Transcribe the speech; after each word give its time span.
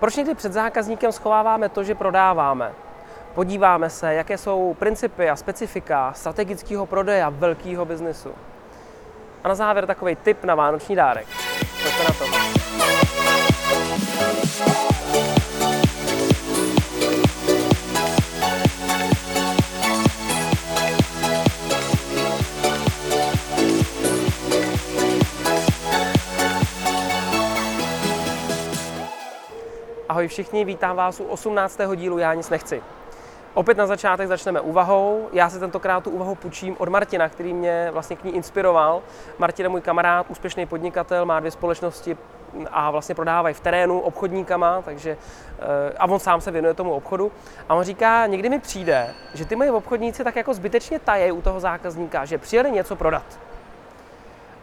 Proč 0.00 0.16
někdy 0.16 0.34
před 0.34 0.52
zákazníkem 0.52 1.12
schováváme 1.12 1.68
to, 1.68 1.84
že 1.84 1.94
prodáváme? 1.94 2.72
Podíváme 3.34 3.90
se, 3.90 4.14
jaké 4.14 4.38
jsou 4.38 4.74
principy 4.78 5.30
a 5.30 5.36
specifika 5.36 6.12
strategického 6.12 6.86
prodeje 6.86 7.24
velkého 7.30 7.84
biznesu. 7.84 8.32
A 9.44 9.48
na 9.48 9.54
závěr 9.54 9.86
takový 9.86 10.16
tip 10.16 10.44
na 10.44 10.54
vánoční 10.54 10.96
dárek. 10.96 11.26
Pojďte 11.82 12.04
na 12.04 12.10
to. 12.18 12.67
Ahoj 30.18 30.28
všichni, 30.28 30.64
vítám 30.64 30.96
vás 30.96 31.20
u 31.20 31.24
18. 31.24 31.80
dílu 31.96 32.18
Já 32.18 32.34
nic 32.34 32.50
nechci. 32.50 32.82
Opět 33.54 33.78
na 33.78 33.86
začátek 33.86 34.28
začneme 34.28 34.60
úvahou. 34.60 35.28
Já 35.32 35.50
se 35.50 35.58
tentokrát 35.58 36.04
tu 36.04 36.10
úvahu 36.10 36.34
půjčím 36.34 36.76
od 36.78 36.88
Martina, 36.88 37.28
který 37.28 37.54
mě 37.54 37.88
vlastně 37.92 38.16
k 38.16 38.24
ní 38.24 38.34
inspiroval. 38.34 39.02
Martin 39.38 39.64
je 39.64 39.68
můj 39.68 39.80
kamarád, 39.80 40.26
úspěšný 40.28 40.66
podnikatel, 40.66 41.26
má 41.26 41.40
dvě 41.40 41.50
společnosti 41.50 42.16
a 42.70 42.90
vlastně 42.90 43.14
prodávají 43.14 43.54
v 43.54 43.60
terénu 43.60 44.00
obchodníkama, 44.00 44.82
takže 44.82 45.16
eh, 45.58 45.98
a 45.98 46.04
on 46.04 46.18
sám 46.18 46.40
se 46.40 46.50
věnuje 46.50 46.74
tomu 46.74 46.92
obchodu. 46.92 47.32
A 47.68 47.74
on 47.74 47.84
říká, 47.84 48.26
někdy 48.26 48.48
mi 48.48 48.58
přijde, 48.58 49.14
že 49.34 49.44
ty 49.44 49.56
moji 49.56 49.70
obchodníci 49.70 50.24
tak 50.24 50.36
jako 50.36 50.54
zbytečně 50.54 50.98
tají 50.98 51.32
u 51.32 51.42
toho 51.42 51.60
zákazníka, 51.60 52.24
že 52.24 52.38
přijeli 52.38 52.70
něco 52.70 52.96
prodat. 52.96 53.38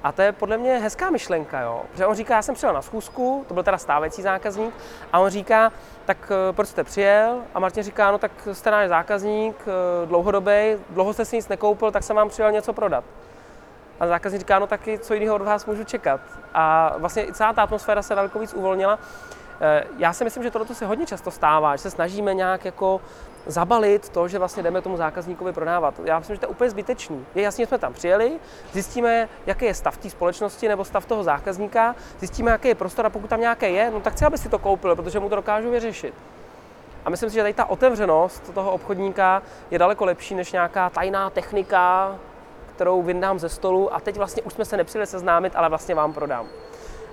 A 0.05 0.11
to 0.11 0.21
je 0.21 0.31
podle 0.31 0.57
mě 0.57 0.77
hezká 0.77 1.09
myšlenka, 1.09 1.61
jo. 1.61 1.81
Protože 1.91 2.05
on 2.05 2.15
říká, 2.15 2.35
já 2.35 2.41
jsem 2.41 2.55
přijel 2.55 2.73
na 2.73 2.81
schůzku, 2.81 3.45
to 3.47 3.53
byl 3.53 3.63
teda 3.63 3.77
stávající 3.77 4.21
zákazník, 4.21 4.73
a 5.13 5.19
on 5.19 5.29
říká, 5.29 5.71
tak 6.05 6.31
eh, 6.31 6.53
proč 6.53 6.67
jste 6.67 6.83
přijel? 6.83 7.41
A 7.53 7.59
Martin 7.59 7.83
říká, 7.83 8.11
no 8.11 8.17
tak 8.17 8.31
jste 8.51 8.71
náš 8.71 8.89
zákazník, 8.89 9.55
eh, 9.67 10.05
dlouhodobý, 10.05 10.77
dlouho 10.89 11.13
jste 11.13 11.25
si 11.25 11.35
nic 11.35 11.47
nekoupil, 11.47 11.91
tak 11.91 12.03
jsem 12.03 12.15
vám 12.15 12.29
přijel 12.29 12.51
něco 12.51 12.73
prodat. 12.73 13.03
A 13.99 14.07
zákazník 14.07 14.39
říká, 14.39 14.59
no 14.59 14.67
taky 14.67 14.99
co 14.99 15.13
jiného 15.13 15.35
od 15.35 15.41
vás 15.41 15.65
můžu 15.65 15.83
čekat. 15.83 16.21
A 16.53 16.95
vlastně 16.97 17.27
i 17.27 17.33
celá 17.33 17.53
ta 17.53 17.63
atmosféra 17.63 18.01
se 18.01 18.15
daleko 18.15 18.39
víc 18.39 18.53
uvolnila. 18.53 18.99
Eh, 19.61 19.83
já 19.97 20.13
si 20.13 20.23
myslím, 20.23 20.43
že 20.43 20.51
tohle 20.51 20.75
se 20.75 20.85
hodně 20.85 21.05
často 21.05 21.31
stává, 21.31 21.75
že 21.75 21.81
se 21.81 21.91
snažíme 21.91 22.33
nějak 22.33 22.65
jako 22.65 23.01
zabalit 23.45 24.09
to, 24.09 24.27
že 24.27 24.39
vlastně 24.39 24.63
jdeme 24.63 24.81
tomu 24.81 24.97
zákazníkovi 24.97 25.53
prodávat. 25.53 25.93
Já 26.03 26.19
myslím, 26.19 26.35
že 26.35 26.39
to 26.39 26.45
je 26.45 26.49
úplně 26.49 26.69
zbytečný. 26.69 27.25
Je 27.35 27.43
jasně, 27.43 27.67
jsme 27.67 27.77
tam 27.77 27.93
přijeli, 27.93 28.39
zjistíme, 28.73 29.29
jaký 29.45 29.65
je 29.65 29.73
stav 29.73 29.97
té 29.97 30.09
společnosti 30.09 30.67
nebo 30.67 30.85
stav 30.85 31.05
toho 31.05 31.23
zákazníka, 31.23 31.95
zjistíme, 32.19 32.51
jaký 32.51 32.67
je 32.67 32.75
prostor 32.75 33.05
a 33.05 33.09
pokud 33.09 33.29
tam 33.29 33.39
nějaké 33.39 33.69
je, 33.69 33.91
no 33.91 33.99
tak 33.99 34.13
chci, 34.13 34.25
aby 34.25 34.37
si 34.37 34.49
to 34.49 34.59
koupil, 34.59 34.95
protože 34.95 35.19
mu 35.19 35.29
to 35.29 35.35
dokážu 35.35 35.71
vyřešit. 35.71 36.13
A 37.05 37.09
myslím 37.09 37.29
si, 37.29 37.33
že 37.33 37.41
tady 37.41 37.53
ta 37.53 37.65
otevřenost 37.65 38.53
toho 38.53 38.71
obchodníka 38.71 39.41
je 39.71 39.79
daleko 39.79 40.05
lepší 40.05 40.35
než 40.35 40.51
nějaká 40.51 40.89
tajná 40.89 41.29
technika, 41.29 42.15
kterou 42.75 43.01
vyndám 43.01 43.39
ze 43.39 43.49
stolu 43.49 43.93
a 43.93 43.99
teď 43.99 44.17
vlastně 44.17 44.43
už 44.43 44.53
jsme 44.53 44.65
se 44.65 44.77
nepřijeli 44.77 45.07
seznámit, 45.07 45.53
ale 45.55 45.69
vlastně 45.69 45.95
vám 45.95 46.13
prodám. 46.13 46.47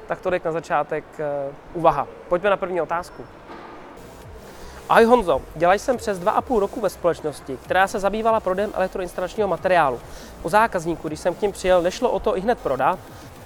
Tak 0.06 0.20
to 0.20 0.30
na 0.44 0.52
začátek 0.52 1.04
uh, 1.18 1.54
úvaha. 1.74 2.06
Pojďme 2.28 2.50
na 2.50 2.56
první 2.56 2.80
otázku. 2.80 3.24
Ahoj 4.92 5.04
Honzo, 5.04 5.42
dělal 5.56 5.78
jsem 5.78 5.96
přes 5.96 6.18
dva 6.18 6.32
a 6.32 6.40
půl 6.40 6.60
roku 6.60 6.80
ve 6.80 6.90
společnosti, 6.90 7.58
která 7.64 7.86
se 7.86 7.98
zabývala 7.98 8.40
prodejem 8.40 8.72
elektroinstalačního 8.74 9.48
materiálu. 9.48 10.00
U 10.42 10.48
zákazníků, 10.48 11.08
když 11.08 11.20
jsem 11.20 11.34
k 11.34 11.42
ním 11.42 11.52
přijel, 11.52 11.82
nešlo 11.82 12.10
o 12.10 12.20
to 12.20 12.36
i 12.36 12.40
hned 12.40 12.58
prodat, 12.58 12.98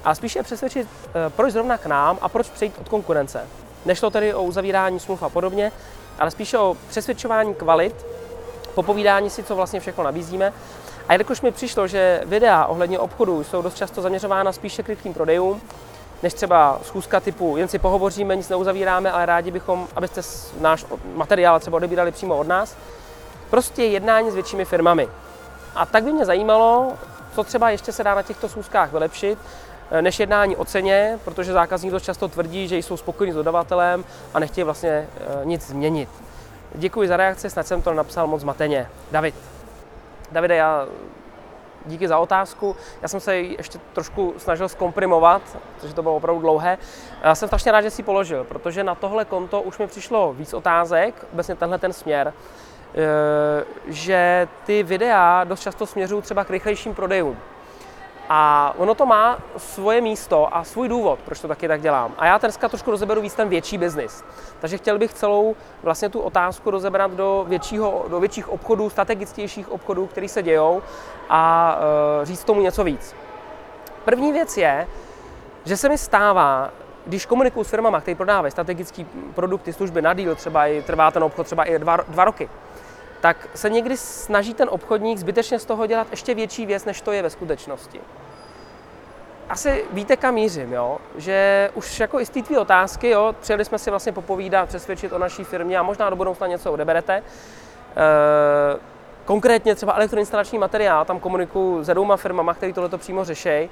ale 0.05 0.15
spíše 0.15 0.43
přesvědčit, 0.43 0.89
eh, 1.09 1.31
proč 1.31 1.53
zrovna 1.53 1.79
k 1.79 1.87
nám 1.87 2.19
a 2.21 2.29
proč 2.29 2.51
přejít 2.51 2.75
od 2.81 2.89
konkurence. 2.89 3.47
Nešlo 3.85 4.11
tedy 4.11 4.35
o 4.35 4.43
uzavírání 4.43 5.01
smluv 5.01 5.23
a 5.23 5.29
podobně, 5.29 5.73
ale 6.19 6.31
spíše 6.31 6.59
o 6.59 6.77
přesvědčování 6.89 7.55
kvalit, 7.55 8.07
popovídání 8.75 9.31
si, 9.31 9.43
co 9.43 9.57
vlastně 9.57 9.81
všechno 9.81 10.05
nabízíme. 10.05 10.53
A 11.09 11.13
jelikož 11.13 11.41
mi 11.41 11.51
přišlo, 11.53 11.87
že 11.89 12.23
videa 12.25 12.65
ohledně 12.65 12.99
obchodu 12.99 13.45
jsou 13.45 13.63
dost 13.63 13.77
často 13.77 14.03
zaměřována 14.03 14.53
spíše 14.53 14.83
k 14.83 15.13
prodejům, 15.15 15.61
než 16.23 16.35
třeba 16.35 16.79
schůzka 16.83 17.21
typu 17.21 17.57
jen 17.57 17.69
si 17.69 17.79
pohovoříme, 17.79 18.37
nic 18.37 18.49
neuzavíráme, 18.49 19.11
ale 19.11 19.27
rádi 19.27 19.51
bychom, 19.51 19.89
abyste 19.97 20.21
náš 20.61 20.87
materiál 21.15 21.61
třeba 21.61 21.77
odebírali 21.77 22.13
přímo 22.13 22.37
od 22.37 22.47
nás. 22.49 22.77
Prostě 23.51 23.85
jednání 23.85 24.31
s 24.31 24.35
většími 24.35 24.65
firmami. 24.65 25.09
A 25.75 25.87
tak 25.87 26.05
by 26.05 26.13
mě 26.13 26.25
zajímalo, 26.25 26.93
co 27.35 27.45
třeba 27.45 27.71
ještě 27.71 27.93
se 27.93 28.05
dá 28.05 28.15
na 28.15 28.23
těchto 28.23 28.49
schůzkách 28.49 28.93
vylepšit, 28.93 29.39
eh, 29.91 30.03
než 30.03 30.21
jednání 30.21 30.57
o 30.57 30.65
ceně, 30.65 31.19
protože 31.25 31.53
zákazník 31.53 31.93
dost 31.93 32.05
často 32.05 32.29
tvrdí, 32.29 32.69
že 32.69 32.77
jsou 32.77 32.97
spokojení 32.97 33.33
s 33.33 33.37
dodavatelem 33.37 34.05
a 34.35 34.39
nechtějí 34.39 34.65
vlastně 34.65 34.91
eh, 34.91 35.45
nic 35.45 35.67
změnit. 35.67 36.09
Děkuji 36.75 37.09
za 37.09 37.17
reakci, 37.17 37.51
snad 37.51 37.67
jsem 37.67 37.83
to 37.83 37.95
napsal 37.95 38.27
moc 38.27 38.45
mateně. 38.45 38.89
David. 39.11 39.35
Davide, 40.33 40.57
já 40.57 40.87
díky 41.87 42.09
za 42.09 42.19
otázku. 42.19 42.77
Já 43.03 43.09
jsem 43.09 43.21
se 43.21 43.37
ji 43.37 43.55
ještě 43.59 43.79
trošku 43.93 44.35
snažil 44.39 44.69
zkomprimovat, 44.69 45.43
protože 45.75 45.95
to 45.95 46.03
bylo 46.03 46.17
opravdu 46.17 46.41
dlouhé. 46.41 46.79
Já 47.23 47.35
jsem 47.35 47.49
strašně 47.49 47.73
rád, 47.73 47.81
že 47.81 47.91
si 47.91 48.03
položil, 48.03 48.45
protože 48.45 48.85
na 48.85 48.95
tohle 48.95 49.25
konto 49.25 49.63
už 49.63 49.79
mi 49.79 49.87
přišlo 49.87 50.33
víc 50.33 50.55
otázek, 50.55 51.27
obecně 51.33 51.55
tenhle 51.55 51.79
ten 51.79 51.93
směr, 51.93 52.33
eh, 52.95 53.65
že 53.87 54.49
ty 54.67 54.83
videa 54.83 55.45
dost 55.45 55.61
často 55.61 55.87
směřují 55.87 56.23
třeba 56.23 56.45
k 56.45 56.51
rychlejším 56.51 56.95
prodejům. 56.95 57.37
A 58.29 58.75
ono 58.77 58.95
to 58.95 59.07
má 59.07 59.39
svoje 59.57 60.01
místo 60.01 60.57
a 60.57 60.65
svůj 60.65 60.89
důvod, 60.89 61.19
proč 61.25 61.41
to 61.41 61.49
taky 61.49 61.69
tak 61.69 61.81
dělám. 61.81 62.15
A 62.19 62.27
já 62.27 62.39
dneska 62.39 62.69
trošku 62.69 62.91
rozeberu 62.91 63.21
víc 63.21 63.35
ten 63.35 63.49
větší 63.49 63.79
biznis. 63.79 64.25
Takže 64.61 64.79
chtěl 64.79 64.99
bych 64.99 65.15
celou 65.15 65.57
vlastně 65.83 66.09
tu 66.09 66.21
otázku 66.21 66.71
rozebrat 66.71 67.11
do, 67.11 67.45
většího, 67.49 68.05
do 68.09 68.21
větších 68.21 68.49
obchodů, 68.49 68.91
strategičtějších 68.91 69.71
obchodů, 69.71 70.07
které 70.07 70.29
se 70.29 70.43
dějou 70.43 70.83
a 71.29 71.77
e, 72.23 72.27
říct 72.27 72.45
tomu 72.45 72.61
něco 72.61 72.85
víc. 72.85 73.15
První 74.05 74.33
věc 74.33 74.57
je, 74.57 74.87
že 75.65 75.77
se 75.77 75.89
mi 75.89 75.99
stává, 75.99 76.71
když 77.07 77.27
komunikuju 77.27 77.65
s 77.65 77.69
firmama, 77.69 78.01
které 78.01 78.15
prodávají 78.15 78.51
strategické 78.51 79.05
produkty, 79.35 79.73
služby 79.73 80.03
na 80.03 80.15
díl, 80.15 80.35
třeba 80.35 80.67
i 80.67 80.83
trvá 80.83 81.11
ten 81.11 81.25
obchod 81.25 81.47
třeba 81.47 81.65
i 81.65 81.79
dva, 81.79 81.97
dva 81.97 82.25
roky, 82.25 82.49
tak 83.21 83.49
se 83.55 83.71
někdy 83.71 83.97
snaží 83.97 84.55
ten 84.55 84.69
obchodník 84.71 85.19
zbytečně 85.19 85.59
z 85.59 85.65
toho 85.65 85.87
dělat 85.87 86.07
ještě 86.11 86.35
větší 86.35 86.67
věc, 86.67 86.85
než 86.85 87.01
to 87.01 87.13
je 87.13 87.23
ve 87.23 87.31
skutečnosti. 87.31 88.01
Asi 89.49 89.85
víte, 89.93 90.17
kam 90.17 90.35
mířím, 90.35 90.73
jo? 90.73 90.99
že 91.17 91.71
už 91.75 92.01
jako 92.01 92.21
i 92.21 92.27
z 92.27 92.31
té 92.31 92.43
tvý 92.43 92.59
otázky, 92.59 93.09
jo, 93.09 93.35
přijeli 93.41 93.65
jsme 93.65 93.79
si 93.79 93.91
vlastně 93.91 94.13
popovídat, 94.13 94.69
přesvědčit 94.69 95.13
o 95.13 95.19
naší 95.19 95.45
firmě 95.45 95.79
a 95.79 95.83
možná 95.83 96.11
do 96.11 96.17
budoucna 96.17 96.47
něco 96.47 96.73
odeberete. 96.73 97.15
E, 97.15 97.23
konkrétně 99.25 99.75
třeba 99.75 99.95
elektroinstalační 99.95 100.59
materiál, 100.59 101.05
tam 101.05 101.21
komunikuju 101.21 101.85
s 101.85 101.95
dvouma 101.95 102.17
firmama, 102.17 102.55
které 102.55 102.73
tohleto 102.73 102.99
přímo 102.99 103.25
řeší. 103.25 103.71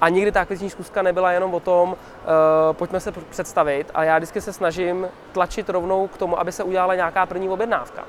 A 0.00 0.08
nikdy 0.08 0.32
ta 0.32 0.40
akviziční 0.40 0.70
zkuska 0.70 1.02
nebyla 1.02 1.32
jenom 1.32 1.54
o 1.54 1.60
tom, 1.60 1.96
e, 1.96 2.74
pojďme 2.74 3.00
se 3.00 3.12
představit, 3.12 3.90
a 3.94 4.04
já 4.04 4.18
vždycky 4.18 4.40
se 4.40 4.52
snažím 4.52 5.08
tlačit 5.32 5.68
rovnou 5.68 6.08
k 6.08 6.18
tomu, 6.18 6.40
aby 6.40 6.52
se 6.52 6.62
udělala 6.62 6.94
nějaká 6.94 7.26
první 7.26 7.48
objednávka. 7.48 8.04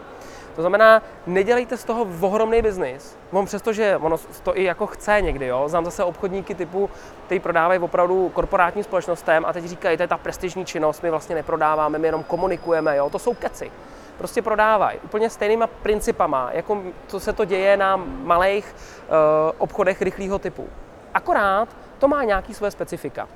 To 0.56 0.62
znamená, 0.62 1.02
nedělejte 1.28 1.78
z 1.78 1.84
toho 1.84 2.08
ohromný 2.22 2.62
biznis. 2.62 3.18
On 3.32 3.46
přestože 3.46 3.98
ono 3.98 4.18
to 4.44 4.58
i 4.58 4.64
jako 4.64 4.88
chce 4.88 5.22
někdy, 5.22 5.48
jo. 5.48 5.64
Znám 5.70 5.86
zase 5.86 6.04
obchodníky 6.04 6.56
typu, 6.56 6.90
kteří 7.26 7.40
prodávají 7.40 7.80
opravdu 7.80 8.30
korporátním 8.30 8.84
společnostem 8.84 9.46
a 9.46 9.54
teď 9.54 9.66
říkají, 9.66 9.98
to 9.98 10.04
je 10.04 10.08
ta 10.08 10.18
prestižní 10.18 10.66
činnost, 10.66 11.04
my 11.04 11.10
vlastně 11.10 11.36
neprodáváme, 11.36 12.00
my 12.00 12.08
jenom 12.08 12.24
komunikujeme, 12.24 12.98
jo. 12.98 13.10
To 13.10 13.20
jsou 13.20 13.34
keci. 13.34 13.72
Prostě 14.18 14.42
prodávají 14.42 15.00
úplně 15.04 15.30
stejnýma 15.30 15.68
principama, 15.68 16.50
jako 16.54 16.82
co 17.08 17.20
se 17.20 17.34
to 17.34 17.46
děje 17.46 17.78
na 17.78 17.96
malých 18.24 18.76
uh, 18.76 19.16
obchodech 19.58 20.02
rychlého 20.02 20.40
typu. 20.40 20.68
Akorát 21.14 21.70
to 22.00 22.08
má 22.08 22.24
nějaký 22.24 22.54
své 22.54 22.72
specifika. 22.72 23.28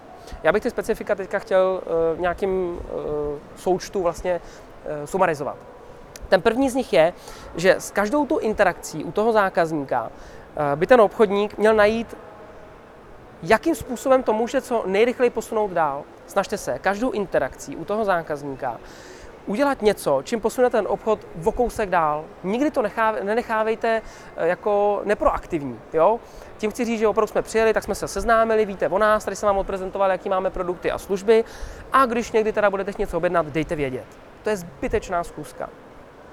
Já 0.43 0.51
bych 0.51 0.63
ty 0.63 0.69
specifika 0.69 1.15
teďka 1.15 1.39
chtěl 1.39 1.81
uh, 2.13 2.19
nějakým 2.19 2.69
uh, 2.69 2.79
součtu 3.55 4.03
vlastně 4.03 4.41
uh, 4.41 5.05
sumarizovat. 5.05 5.76
Ten 6.29 6.41
první 6.41 6.69
z 6.69 6.75
nich 6.75 6.93
je, 6.93 7.13
že 7.55 7.75
s 7.75 7.91
každou 7.91 8.25
tu 8.25 8.37
interakcí 8.37 9.03
u 9.03 9.11
toho 9.11 9.31
zákazníka 9.31 10.11
eh, 10.11 10.75
by 10.75 10.87
ten 10.87 11.01
obchodník 11.01 11.57
měl 11.57 11.73
najít, 11.73 12.17
jakým 13.43 13.75
způsobem 13.75 14.23
to 14.23 14.33
může 14.33 14.61
co 14.61 14.83
nejrychleji 14.85 15.29
posunout 15.29 15.71
dál. 15.71 16.03
Snažte 16.27 16.57
se 16.57 16.79
každou 16.79 17.11
interakcí 17.11 17.75
u 17.75 17.85
toho 17.85 18.05
zákazníka 18.05 18.77
udělat 19.47 19.81
něco, 19.81 20.21
čím 20.23 20.41
posune 20.41 20.69
ten 20.69 20.85
obchod 20.87 21.19
v 21.35 21.51
kousek 21.51 21.89
dál. 21.89 22.25
Nikdy 22.43 22.71
to 22.71 22.81
necháve, 22.81 23.23
nenechávejte 23.23 24.01
eh, 24.37 24.47
jako 24.47 25.01
neproaktivní. 25.03 25.79
Jo? 25.93 26.19
Tím 26.57 26.71
chci 26.71 26.85
říct, 26.85 26.99
že 26.99 27.07
opravdu 27.07 27.27
jsme 27.27 27.41
přijeli, 27.41 27.73
tak 27.73 27.83
jsme 27.83 27.95
se 27.95 28.07
seznámili, 28.07 28.65
víte 28.65 28.89
o 28.89 28.97
nás, 28.97 29.25
tady 29.25 29.35
jsem 29.35 29.47
vám 29.47 29.57
odprezentoval, 29.57 30.11
jaký 30.11 30.29
máme 30.29 30.49
produkty 30.49 30.91
a 30.91 30.97
služby 30.97 31.43
a 31.93 32.05
když 32.05 32.31
někdy 32.31 32.53
teda 32.53 32.69
budete 32.69 32.91
něco 32.97 33.17
objednat, 33.17 33.45
dejte 33.45 33.75
vědět. 33.75 34.05
To 34.43 34.49
je 34.49 34.57
zbytečná 34.57 35.23
zkuska. 35.23 35.69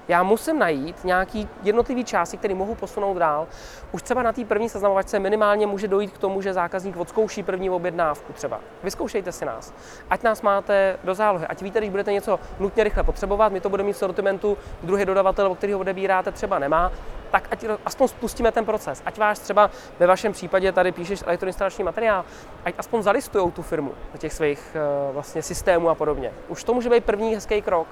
Já 0.07 0.23
musím 0.23 0.59
najít 0.59 1.03
nějaký 1.03 1.49
jednotlivý 1.63 2.03
části, 2.03 2.37
které 2.37 2.55
mohu 2.55 2.75
posunout 2.75 3.17
dál. 3.17 3.47
Už 3.91 4.01
třeba 4.01 4.23
na 4.23 4.33
té 4.33 4.45
první 4.45 4.69
seznamovačce 4.69 5.19
minimálně 5.19 5.67
může 5.67 5.87
dojít 5.87 6.11
k 6.11 6.17
tomu, 6.17 6.41
že 6.41 6.53
zákazník 6.53 6.97
odzkouší 6.97 7.43
první 7.43 7.69
objednávku 7.69 8.33
třeba. 8.33 8.59
Vyzkoušejte 8.83 9.31
si 9.31 9.45
nás. 9.45 9.73
Ať 10.09 10.23
nás 10.23 10.41
máte 10.41 10.97
do 11.03 11.15
zálohy, 11.15 11.47
ať 11.47 11.61
víte, 11.61 11.79
když 11.79 11.89
budete 11.89 12.13
něco 12.13 12.39
nutně 12.59 12.83
rychle 12.83 13.03
potřebovat, 13.03 13.51
my 13.51 13.59
to 13.59 13.69
budeme 13.69 13.87
mít 13.87 13.93
v 13.93 13.97
sortimentu, 13.97 14.57
druhý 14.83 15.05
dodavatel, 15.05 15.51
o 15.51 15.55
kterého 15.55 15.79
odebíráte, 15.79 16.31
třeba 16.31 16.59
nemá, 16.59 16.91
tak 17.31 17.47
ať 17.51 17.65
aspoň 17.85 18.07
spustíme 18.07 18.51
ten 18.51 18.65
proces. 18.65 19.03
Ať 19.05 19.17
váš 19.17 19.39
třeba 19.39 19.69
ve 19.99 20.07
vašem 20.07 20.31
případě 20.31 20.71
tady 20.71 20.91
píšeš 20.91 21.23
elektroinstalační 21.25 21.83
materiál, 21.83 22.25
ať 22.65 22.75
aspoň 22.77 23.01
zalistujou 23.01 23.51
tu 23.51 23.61
firmu 23.61 23.91
do 24.13 24.17
těch 24.17 24.33
svých 24.33 24.75
eh, 24.75 25.11
vlastně 25.13 25.41
systémů 25.41 25.89
a 25.89 25.95
podobně. 25.95 26.31
Už 26.47 26.63
to 26.63 26.73
může 26.73 26.89
být 26.89 27.05
první 27.05 27.35
hezký 27.35 27.61
krok. 27.61 27.87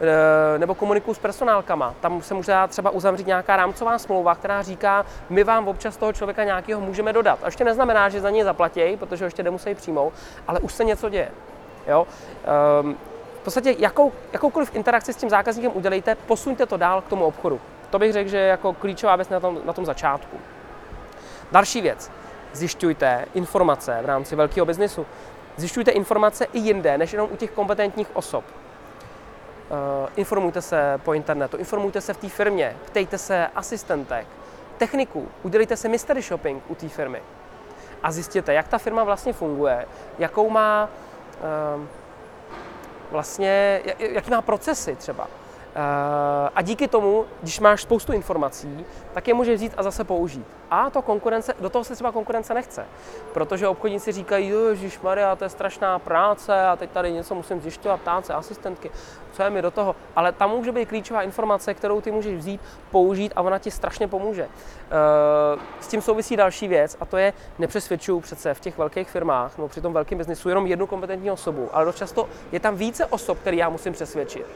Eh, 0.00 0.58
nebo 0.58 0.74
komunikuju 0.74 1.14
s 1.14 1.18
personálkama. 1.18 1.94
Tam 2.00 2.22
se 2.22 2.34
může 2.34 2.54
třeba 2.68 2.90
uzavřít 2.90 3.26
nějaká 3.26 3.56
rámcová 3.56 3.98
smlouva, 3.98 4.34
která 4.34 4.62
říká, 4.62 5.06
my 5.30 5.44
vám 5.44 5.68
občas 5.68 5.96
toho 5.96 6.12
člověka 6.12 6.44
nějakého 6.44 6.80
můžeme 6.80 7.12
dodat. 7.12 7.38
A 7.42 7.46
ještě 7.46 7.64
neznamená, 7.64 8.08
že 8.08 8.20
za 8.20 8.30
něj 8.30 8.44
zaplatí, 8.44 8.96
protože 8.96 9.24
ho 9.24 9.26
ještě 9.26 9.42
nemusí 9.42 9.74
přijmout, 9.74 10.12
ale 10.48 10.60
už 10.60 10.72
se 10.72 10.84
něco 10.84 11.08
děje. 11.08 11.30
Jo? 11.86 12.06
Um, 12.82 12.96
v 13.40 13.44
podstatě 13.44 13.74
jakou, 13.78 14.12
jakoukoliv 14.32 14.74
interakci 14.74 15.12
s 15.12 15.16
tím 15.16 15.30
zákazníkem 15.30 15.72
udělejte, 15.74 16.14
posuňte 16.14 16.66
to 16.66 16.76
dál 16.76 17.02
k 17.02 17.08
tomu 17.08 17.24
obchodu. 17.24 17.60
To 17.90 17.98
bych 17.98 18.12
řekl, 18.12 18.30
že 18.30 18.38
je 18.38 18.46
jako 18.46 18.72
klíčová 18.72 19.16
věc 19.16 19.28
na 19.28 19.40
tom, 19.40 19.58
na 19.64 19.72
tom 19.72 19.86
začátku. 19.86 20.36
Další 21.52 21.80
věc. 21.80 22.10
Zjišťujte 22.52 23.26
informace 23.34 23.98
v 24.02 24.06
rámci 24.06 24.36
velkého 24.36 24.66
biznisu. 24.66 25.06
Zjišťujte 25.56 25.90
informace 25.90 26.44
i 26.52 26.58
jinde, 26.58 26.98
než 26.98 27.12
jenom 27.12 27.28
u 27.32 27.36
těch 27.36 27.50
kompetentních 27.50 28.16
osob. 28.16 28.44
Uh, 29.70 30.08
informujte 30.16 30.62
se 30.62 31.00
po 31.04 31.14
internetu, 31.14 31.56
informujte 31.56 32.00
se 32.00 32.14
v 32.14 32.16
té 32.16 32.28
firmě, 32.28 32.76
ptejte 32.86 33.18
se 33.18 33.46
asistentek, 33.54 34.26
techniků, 34.78 35.28
udělejte 35.42 35.76
se 35.76 35.88
mystery 35.88 36.22
shopping 36.22 36.62
u 36.68 36.74
té 36.74 36.88
firmy 36.88 37.22
a 38.02 38.12
zjistěte, 38.12 38.54
jak 38.54 38.68
ta 38.68 38.78
firma 38.78 39.04
vlastně 39.04 39.32
funguje, 39.32 39.86
jakou 40.18 40.50
má 40.50 40.88
uh, 41.76 41.82
vlastně, 43.10 43.82
jaký 43.98 44.30
má 44.30 44.42
procesy 44.42 44.96
třeba. 44.96 45.28
Eh, 45.78 46.50
a 46.54 46.62
díky 46.62 46.88
tomu, 46.88 47.24
když 47.42 47.60
máš 47.60 47.82
spoustu 47.82 48.12
informací, 48.12 48.84
tak 49.12 49.28
je 49.28 49.34
můžeš 49.34 49.56
vzít 49.56 49.72
a 49.76 49.82
zase 49.82 50.04
použít. 50.04 50.46
A 50.70 50.90
to 50.90 51.02
konkurence, 51.02 51.54
do 51.60 51.70
toho 51.70 51.84
se 51.84 51.94
třeba 51.94 52.12
konkurence 52.12 52.54
nechce, 52.54 52.86
protože 53.34 53.68
obchodníci 53.68 54.12
říkají, 54.12 54.52
Ježíš 54.68 55.00
Maria, 55.00 55.36
to 55.36 55.44
je 55.44 55.50
strašná 55.50 55.98
práce 55.98 56.62
a 56.62 56.76
teď 56.76 56.90
tady 56.90 57.12
něco 57.12 57.34
musím 57.34 57.60
zjišťovat, 57.60 58.00
ptát 58.00 58.26
se 58.26 58.34
asistentky, 58.34 58.90
co 59.32 59.42
je 59.42 59.50
mi 59.50 59.62
do 59.62 59.70
toho. 59.70 59.96
Ale 60.16 60.32
tam 60.32 60.50
může 60.50 60.72
být 60.72 60.88
klíčová 60.88 61.22
informace, 61.22 61.74
kterou 61.74 62.00
ty 62.00 62.10
můžeš 62.10 62.36
vzít, 62.36 62.60
použít 62.90 63.32
a 63.36 63.42
ona 63.42 63.58
ti 63.58 63.70
strašně 63.70 64.08
pomůže. 64.08 64.48
Eh, 64.48 65.60
s 65.80 65.88
tím 65.88 66.02
souvisí 66.02 66.36
další 66.36 66.68
věc 66.68 66.96
a 67.00 67.06
to 67.06 67.16
je, 67.16 67.32
nepřesvědčuju 67.58 68.20
přece 68.20 68.54
v 68.54 68.60
těch 68.60 68.78
velkých 68.78 69.10
firmách 69.10 69.58
nebo 69.58 69.68
při 69.68 69.80
tom 69.80 69.92
velkém 69.92 70.18
biznisu 70.18 70.48
jenom 70.48 70.66
jednu 70.66 70.86
kompetentní 70.86 71.30
osobu, 71.30 71.68
ale 71.72 71.84
dost 71.84 71.96
často 71.96 72.28
je 72.52 72.60
tam 72.60 72.76
více 72.76 73.06
osob, 73.06 73.38
které 73.38 73.56
já 73.56 73.68
musím 73.68 73.92
přesvědčit 73.92 74.46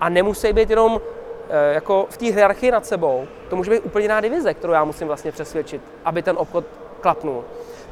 a 0.00 0.08
nemusí 0.08 0.52
být 0.52 0.70
jenom 0.70 1.00
eh, 1.48 1.74
jako 1.74 2.06
v 2.10 2.16
té 2.16 2.24
hierarchii 2.24 2.70
nad 2.70 2.86
sebou, 2.86 3.26
to 3.48 3.56
může 3.56 3.70
být 3.70 3.80
úplně 3.80 4.04
jiná 4.04 4.20
divize, 4.20 4.54
kterou 4.54 4.72
já 4.72 4.84
musím 4.84 5.06
vlastně 5.06 5.32
přesvědčit, 5.32 5.82
aby 6.04 6.22
ten 6.22 6.36
obchod 6.38 6.64
klapnul. 7.00 7.44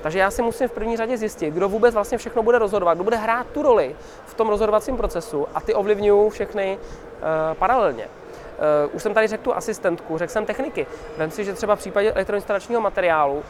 Takže 0.03 0.19
já 0.19 0.31
si 0.31 0.43
musím 0.43 0.69
v 0.69 0.73
první 0.73 0.97
řadě 0.97 1.17
zjistit, 1.17 1.55
kdo 1.55 1.69
vůbec 1.69 1.95
vlastně 1.95 2.19
všechno 2.19 2.43
bude 2.43 2.59
rozhodovat, 2.59 2.95
kdo 2.95 3.05
bude 3.05 3.17
hrát 3.17 3.47
tu 3.47 3.63
roli 3.63 3.97
v 4.27 4.35
tom 4.35 4.49
rozhodovacím 4.49 4.97
procesu 4.97 5.47
a 5.55 5.61
ty 5.61 5.75
ovlivňují 5.75 6.31
všechny 6.31 6.79
uh, 6.79 7.55
paralelně. 7.55 8.05
Uh, 8.05 8.95
už 8.97 9.03
jsem 9.03 9.15
tady 9.15 9.27
řekl 9.27 9.43
tu 9.43 9.57
asistentku, 9.57 10.19
řekl 10.19 10.33
jsem 10.33 10.47
techniky. 10.47 10.87
Vem 11.17 11.31
si, 11.31 11.45
že 11.45 11.53
třeba 11.53 11.77
v 11.77 11.79
případě 11.79 12.13
elektroinstalačního 12.13 12.81
materiálu 12.81 13.35
uh, 13.35 13.43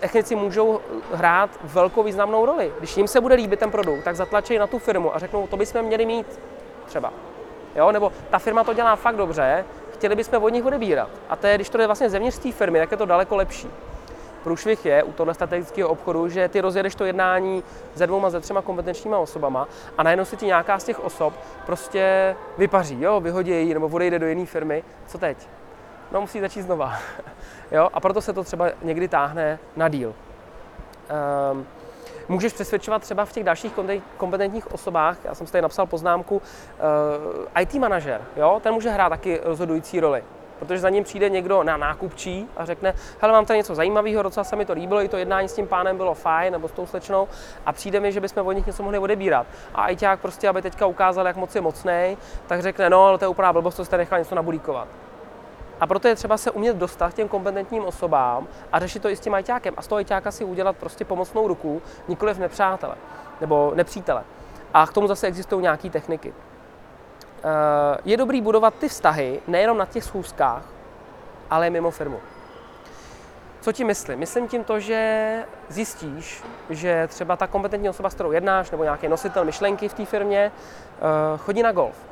technici 0.00 0.34
můžou 0.34 0.80
hrát 1.12 1.50
velkou 1.64 2.02
významnou 2.02 2.46
roli. 2.46 2.72
Když 2.78 2.96
jim 2.96 3.08
se 3.08 3.20
bude 3.20 3.34
líbit 3.34 3.60
ten 3.60 3.70
produkt, 3.70 4.04
tak 4.04 4.16
zatlačí 4.16 4.58
na 4.58 4.66
tu 4.66 4.78
firmu 4.78 5.14
a 5.14 5.18
řeknou, 5.18 5.46
to 5.46 5.56
bychom 5.56 5.82
měli 5.82 6.06
mít 6.06 6.40
třeba 6.86 7.12
jo? 7.78 7.92
nebo 7.92 8.12
ta 8.30 8.38
firma 8.38 8.64
to 8.64 8.74
dělá 8.74 8.96
fakt 8.96 9.16
dobře, 9.16 9.64
chtěli 9.94 10.16
bychom 10.16 10.42
od 10.42 10.48
nich 10.48 10.64
odebírat. 10.64 11.08
A 11.28 11.36
to 11.36 11.46
je, 11.46 11.54
když 11.54 11.68
to 11.68 11.80
je 11.80 11.86
vlastně 11.86 12.10
zevnitř 12.10 12.38
té 12.38 12.52
firmy, 12.52 12.78
tak 12.78 12.90
je 12.90 12.96
to 12.96 13.06
daleko 13.06 13.36
lepší. 13.36 13.68
Průšvih 14.42 14.86
je 14.86 15.02
u 15.02 15.12
tohle 15.12 15.34
strategického 15.34 15.88
obchodu, 15.88 16.28
že 16.28 16.48
ty 16.48 16.60
rozjedeš 16.60 16.94
to 16.94 17.04
jednání 17.04 17.62
se 17.94 18.06
dvouma, 18.06 18.30
ze 18.30 18.40
třema 18.40 18.62
kompetenčníma 18.62 19.18
osobama 19.18 19.68
a 19.98 20.02
najednou 20.02 20.24
si 20.24 20.36
ti 20.36 20.46
nějaká 20.46 20.78
z 20.78 20.84
těch 20.84 21.00
osob 21.00 21.34
prostě 21.66 22.36
vypaří, 22.58 23.02
jo, 23.02 23.20
vyhodí 23.20 23.74
nebo 23.74 23.88
odejde 23.88 24.18
do 24.18 24.26
jiné 24.26 24.46
firmy. 24.46 24.84
Co 25.06 25.18
teď? 25.18 25.48
No 26.12 26.20
musí 26.20 26.40
začít 26.40 26.62
znova. 26.62 26.92
jo? 27.70 27.88
A 27.92 28.00
proto 28.00 28.20
se 28.20 28.32
to 28.32 28.44
třeba 28.44 28.66
někdy 28.82 29.08
táhne 29.08 29.58
na 29.76 29.88
díl. 29.88 30.14
Um, 31.52 31.66
můžeš 32.28 32.52
přesvědčovat 32.52 33.02
třeba 33.02 33.24
v 33.24 33.32
těch 33.32 33.44
dalších 33.44 33.72
kompetentních 34.16 34.72
osobách. 34.72 35.16
Já 35.24 35.34
jsem 35.34 35.46
si 35.46 35.52
tady 35.52 35.62
napsal 35.62 35.86
poznámku, 35.86 36.42
eh, 37.56 37.62
IT 37.62 37.74
manažer, 37.74 38.20
jo, 38.36 38.60
ten 38.62 38.74
může 38.74 38.90
hrát 38.90 39.08
taky 39.08 39.40
rozhodující 39.44 40.00
roli. 40.00 40.24
Protože 40.58 40.80
za 40.80 40.88
ním 40.88 41.04
přijde 41.04 41.30
někdo 41.30 41.62
na 41.62 41.76
nákupčí 41.76 42.48
a 42.56 42.64
řekne, 42.64 42.94
hele, 43.20 43.32
mám 43.32 43.46
tady 43.46 43.56
něco 43.56 43.74
zajímavého, 43.74 44.22
docela 44.22 44.44
se 44.44 44.56
mi 44.56 44.64
to 44.64 44.72
líbilo, 44.72 45.02
i 45.02 45.08
to 45.08 45.16
jednání 45.16 45.48
s 45.48 45.54
tím 45.54 45.66
pánem 45.66 45.96
bylo 45.96 46.14
fajn, 46.14 46.52
nebo 46.52 46.68
s 46.68 46.72
tou 46.72 46.86
slečnou, 46.86 47.28
a 47.66 47.72
přijde 47.72 48.00
mi, 48.00 48.12
že 48.12 48.20
bychom 48.20 48.46
od 48.46 48.52
nich 48.52 48.66
něco 48.66 48.82
mohli 48.82 48.98
odebírat. 48.98 49.46
A 49.74 49.88
ITák 49.88 50.20
prostě, 50.20 50.48
aby 50.48 50.62
teďka 50.62 50.86
ukázal, 50.86 51.26
jak 51.26 51.36
moc 51.36 51.54
je 51.54 51.60
mocný, 51.60 52.18
tak 52.46 52.62
řekne, 52.62 52.90
no, 52.90 53.04
ale 53.04 53.18
to 53.18 53.24
je 53.24 53.28
úplná 53.28 53.52
blbost, 53.52 53.76
to 53.76 53.84
jste 53.84 53.96
nechal 53.96 54.18
něco 54.18 54.34
nabulíkovat. 54.34 54.88
A 55.80 55.86
proto 55.86 56.08
je 56.08 56.14
třeba 56.14 56.36
se 56.36 56.50
umět 56.50 56.76
dostat 56.76 57.12
k 57.12 57.14
těm 57.14 57.28
kompetentním 57.28 57.84
osobám 57.84 58.46
a 58.72 58.78
řešit 58.78 59.02
to 59.02 59.08
i 59.08 59.16
s 59.16 59.20
tím 59.20 59.34
ajťákem. 59.34 59.74
A 59.76 59.82
z 59.82 59.86
toho 59.86 59.96
ajťáka 59.96 60.30
si 60.30 60.44
udělat 60.44 60.76
prostě 60.76 61.04
pomocnou 61.04 61.48
ruku, 61.48 61.82
nikoliv 62.08 62.38
nepřátele 62.38 62.94
nebo 63.40 63.72
nepřítele. 63.74 64.24
A 64.74 64.86
k 64.86 64.92
tomu 64.92 65.06
zase 65.06 65.26
existují 65.26 65.62
nějaké 65.62 65.90
techniky. 65.90 66.34
Eh, 67.44 67.98
je 68.04 68.16
dobrý 68.16 68.40
budovat 68.40 68.74
ty 68.74 68.88
vztahy 68.88 69.40
nejenom 69.46 69.78
na 69.78 69.86
těch 69.86 70.04
schůzkách, 70.04 70.62
ale 71.50 71.70
mimo 71.70 71.90
firmu. 71.90 72.20
Co 73.60 73.72
ti 73.72 73.84
myslím? 73.84 74.18
Myslím 74.18 74.48
tím 74.48 74.64
to, 74.64 74.80
že 74.80 75.44
zjistíš, 75.68 76.44
že 76.70 77.06
třeba 77.06 77.36
ta 77.36 77.46
kompetentní 77.46 77.88
osoba, 77.88 78.10
s 78.10 78.14
kterou 78.14 78.32
jednáš, 78.32 78.70
nebo 78.70 78.84
nějaký 78.84 79.08
nositel 79.08 79.44
myšlenky 79.44 79.88
v 79.88 79.94
té 79.94 80.04
firmě, 80.04 80.52
eh, 80.52 81.38
chodí 81.38 81.62
na 81.62 81.72
golf 81.72 82.08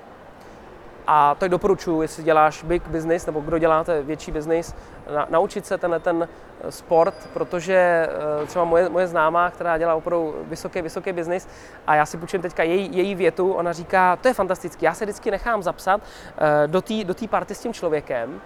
a 1.06 1.34
to 1.34 1.48
doporučuji, 1.48 2.02
jestli 2.02 2.22
děláš 2.22 2.62
big 2.62 2.88
business, 2.88 3.26
nebo 3.26 3.40
kdo 3.40 3.58
děláte 3.58 4.02
větší 4.02 4.30
business, 4.32 4.74
na, 5.14 5.26
naučit 5.30 5.66
se 5.66 5.78
tenhle 5.78 6.00
ten 6.00 6.28
eh, 6.60 6.72
sport, 6.72 7.28
protože 7.32 8.08
eh, 8.42 8.46
třeba 8.46 8.64
moje, 8.64 8.88
moje 8.88 9.06
známá, 9.06 9.50
která 9.50 9.78
dělá 9.78 9.94
opravdu 9.94 10.34
vysoký, 10.48 10.82
vysoký 10.82 11.12
business, 11.12 11.48
a 11.86 11.94
já 11.94 12.06
si 12.06 12.16
půjčím 12.16 12.42
teďka 12.42 12.62
její, 12.62 12.96
její 12.96 13.14
větu, 13.14 13.52
ona 13.52 13.72
říká, 13.72 14.16
to 14.16 14.28
je 14.28 14.34
fantastické, 14.34 14.86
já 14.86 14.94
se 14.94 15.04
vždycky 15.04 15.30
nechám 15.30 15.62
zapsat 15.62 16.00
eh, 16.38 16.68
do 16.68 16.82
té 16.82 17.04
do 17.04 17.14
party 17.30 17.54
s 17.54 17.60
tím 17.60 17.72
člověkem 17.72 18.40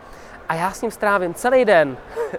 a 0.48 0.54
já 0.54 0.70
s 0.70 0.82
ním 0.82 0.90
strávím 0.90 1.34
celý 1.34 1.64
den. 1.64 1.96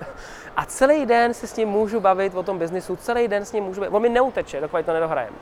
a 0.57 0.65
celý 0.65 1.05
den 1.05 1.33
se 1.33 1.47
s 1.47 1.55
ním 1.55 1.69
můžu 1.69 1.99
bavit 1.99 2.35
o 2.35 2.43
tom 2.43 2.59
biznisu, 2.59 2.95
celý 2.95 3.27
den 3.27 3.45
s 3.45 3.51
ním 3.51 3.63
můžu 3.63 3.81
bavit. 3.81 3.93
On 3.93 4.01
mi 4.01 4.09
neuteče, 4.09 4.61
dokud 4.61 4.85
to 4.85 4.93
nedohrajeme 4.93 5.35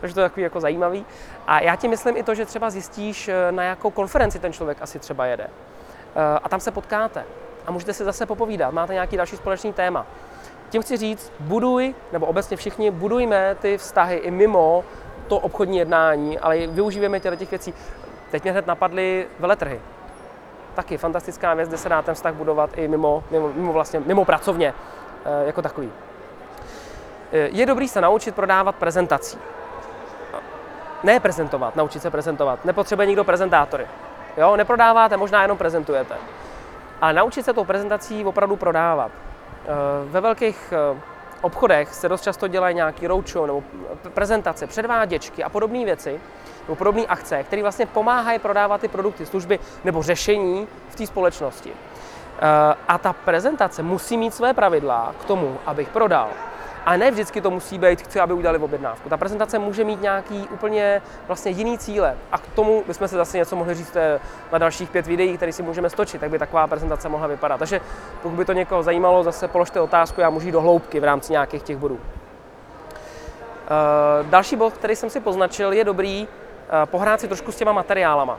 takže 0.00 0.14
to 0.14 0.20
je 0.20 0.28
takový 0.28 0.42
jako 0.42 0.60
zajímavý. 0.60 1.06
A 1.46 1.60
já 1.60 1.76
ti 1.76 1.88
myslím 1.88 2.16
i 2.16 2.22
to, 2.22 2.34
že 2.34 2.46
třeba 2.46 2.70
zjistíš, 2.70 3.28
eh, 3.28 3.52
na 3.52 3.62
jakou 3.62 3.90
konferenci 3.90 4.38
ten 4.38 4.52
člověk 4.52 4.78
asi 4.80 4.98
třeba 4.98 5.26
jede. 5.26 5.44
Eh, 5.44 6.38
a 6.42 6.48
tam 6.48 6.60
se 6.60 6.70
potkáte 6.70 7.24
a 7.66 7.72
můžete 7.72 7.92
si 7.92 8.04
zase 8.04 8.26
popovídat, 8.26 8.74
máte 8.74 8.92
nějaký 8.92 9.16
další 9.16 9.36
společný 9.36 9.72
téma. 9.72 10.06
Tím 10.70 10.82
chci 10.82 10.96
říct, 10.96 11.32
buduj, 11.40 11.94
nebo 12.12 12.26
obecně 12.26 12.56
všichni, 12.56 12.90
budujme 12.90 13.54
ty 13.54 13.78
vztahy 13.78 14.16
i 14.16 14.30
mimo 14.30 14.84
to 15.28 15.38
obchodní 15.38 15.78
jednání, 15.78 16.38
ale 16.38 16.66
využíváme 16.66 17.20
těchto 17.20 17.36
těch 17.36 17.50
věcí. 17.50 17.74
Teď 18.30 18.42
mě 18.42 18.52
hned 18.52 18.66
napadly 18.66 19.26
veletrhy. 19.38 19.80
Taky 20.74 20.98
fantastická 20.98 21.54
věc, 21.54 21.68
kde 21.68 21.78
se 21.78 21.88
dá 21.88 22.02
ten 22.02 22.14
vztah 22.14 22.34
budovat 22.34 22.70
i 22.76 22.88
mimo, 22.88 23.24
mimo, 23.30 23.48
mimo, 23.54 23.72
vlastně, 23.72 24.00
mimo 24.00 24.24
pracovně 24.24 24.74
eh, 25.24 25.46
jako 25.46 25.62
takový. 25.62 25.92
Je 27.32 27.66
dobrý 27.66 27.88
se 27.88 28.00
naučit 28.00 28.34
prodávat 28.34 28.76
prezentací 28.76 29.38
ne 31.02 31.20
prezentovat, 31.20 31.76
naučit 31.76 32.02
se 32.02 32.10
prezentovat. 32.10 32.64
Nepotřebuje 32.64 33.06
nikdo 33.06 33.24
prezentátory. 33.24 33.86
Jo, 34.36 34.56
neprodáváte, 34.56 35.16
možná 35.16 35.42
jenom 35.42 35.58
prezentujete. 35.58 36.14
Ale 37.00 37.12
naučit 37.12 37.44
se 37.44 37.52
tou 37.52 37.64
prezentací 37.64 38.24
opravdu 38.24 38.56
prodávat. 38.56 39.10
Eh, 39.12 39.68
ve 40.04 40.20
velkých 40.20 40.72
eh, 40.72 41.00
obchodech 41.40 41.94
se 41.94 42.08
dost 42.08 42.22
často 42.22 42.48
dělají 42.48 42.74
nějaký 42.74 43.06
roadshow 43.06 43.46
nebo 43.46 43.62
prezentace, 44.14 44.66
předváděčky 44.66 45.44
a 45.44 45.48
podobné 45.48 45.84
věci, 45.84 46.20
nebo 46.62 46.76
podobné 46.76 47.02
akce, 47.06 47.42
které 47.42 47.62
vlastně 47.62 47.86
pomáhají 47.86 48.38
prodávat 48.38 48.80
ty 48.80 48.88
produkty, 48.88 49.26
služby 49.26 49.58
nebo 49.84 50.02
řešení 50.02 50.68
v 50.88 50.96
té 50.96 51.06
společnosti. 51.06 51.72
Eh, 51.72 52.74
a 52.88 52.98
ta 52.98 53.12
prezentace 53.12 53.82
musí 53.82 54.16
mít 54.16 54.34
své 54.34 54.54
pravidla 54.54 55.14
k 55.20 55.24
tomu, 55.24 55.58
abych 55.66 55.88
prodal. 55.88 56.28
A 56.86 56.96
ne 56.96 57.10
vždycky 57.10 57.40
to 57.40 57.50
musí 57.50 57.78
být, 57.78 58.02
chci, 58.02 58.20
aby 58.20 58.32
udělali 58.32 58.58
objednávku. 58.58 59.08
Ta 59.08 59.16
prezentace 59.16 59.58
může 59.58 59.84
mít 59.84 60.02
nějaký 60.02 60.48
úplně 60.48 61.02
vlastně 61.26 61.50
jiný 61.50 61.78
cíle. 61.78 62.16
A 62.32 62.38
k 62.38 62.46
tomu 62.46 62.84
bychom 62.86 63.08
se 63.08 63.16
zase 63.16 63.38
něco 63.38 63.56
mohli 63.56 63.74
říct 63.74 63.96
na 64.52 64.58
dalších 64.58 64.90
pět 64.90 65.06
videí, 65.06 65.36
které 65.36 65.52
si 65.52 65.62
můžeme 65.62 65.90
stočit, 65.90 66.20
tak 66.20 66.30
by 66.30 66.38
taková 66.38 66.66
prezentace 66.66 67.08
mohla 67.08 67.26
vypadat. 67.26 67.58
Takže 67.58 67.80
pokud 68.22 68.34
by 68.34 68.44
to 68.44 68.52
někoho 68.52 68.82
zajímalo, 68.82 69.22
zase 69.22 69.48
položte 69.48 69.80
otázku, 69.80 70.20
já 70.20 70.30
můžu 70.30 70.46
jít 70.46 70.52
do 70.52 70.60
hloubky 70.60 71.00
v 71.00 71.04
rámci 71.04 71.32
nějakých 71.32 71.62
těch 71.62 71.76
bodů. 71.76 72.00
Eh, 73.70 74.24
další 74.24 74.56
bod, 74.56 74.72
který 74.72 74.96
jsem 74.96 75.10
si 75.10 75.20
poznačil, 75.20 75.72
je 75.72 75.84
dobrý 75.84 76.28
eh, 76.28 76.86
pohrát 76.86 77.20
si 77.20 77.28
trošku 77.28 77.52
s 77.52 77.56
těma 77.56 77.72
materiálama. 77.72 78.38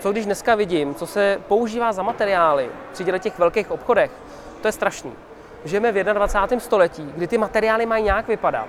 Co 0.00 0.12
když 0.12 0.24
dneska 0.24 0.54
vidím, 0.54 0.94
co 0.94 1.06
se 1.06 1.40
používá 1.48 1.92
za 1.92 2.02
materiály 2.02 2.70
při 2.92 3.04
těch 3.04 3.38
velkých 3.38 3.70
obchodech, 3.70 4.10
to 4.60 4.68
je 4.68 4.72
strašný. 4.72 5.12
Žijeme 5.64 5.92
v 5.92 6.04
21. 6.04 6.60
století, 6.60 7.12
kdy 7.16 7.26
ty 7.26 7.38
materiály 7.38 7.86
mají 7.86 8.04
nějak 8.04 8.28
vypadat, 8.28 8.66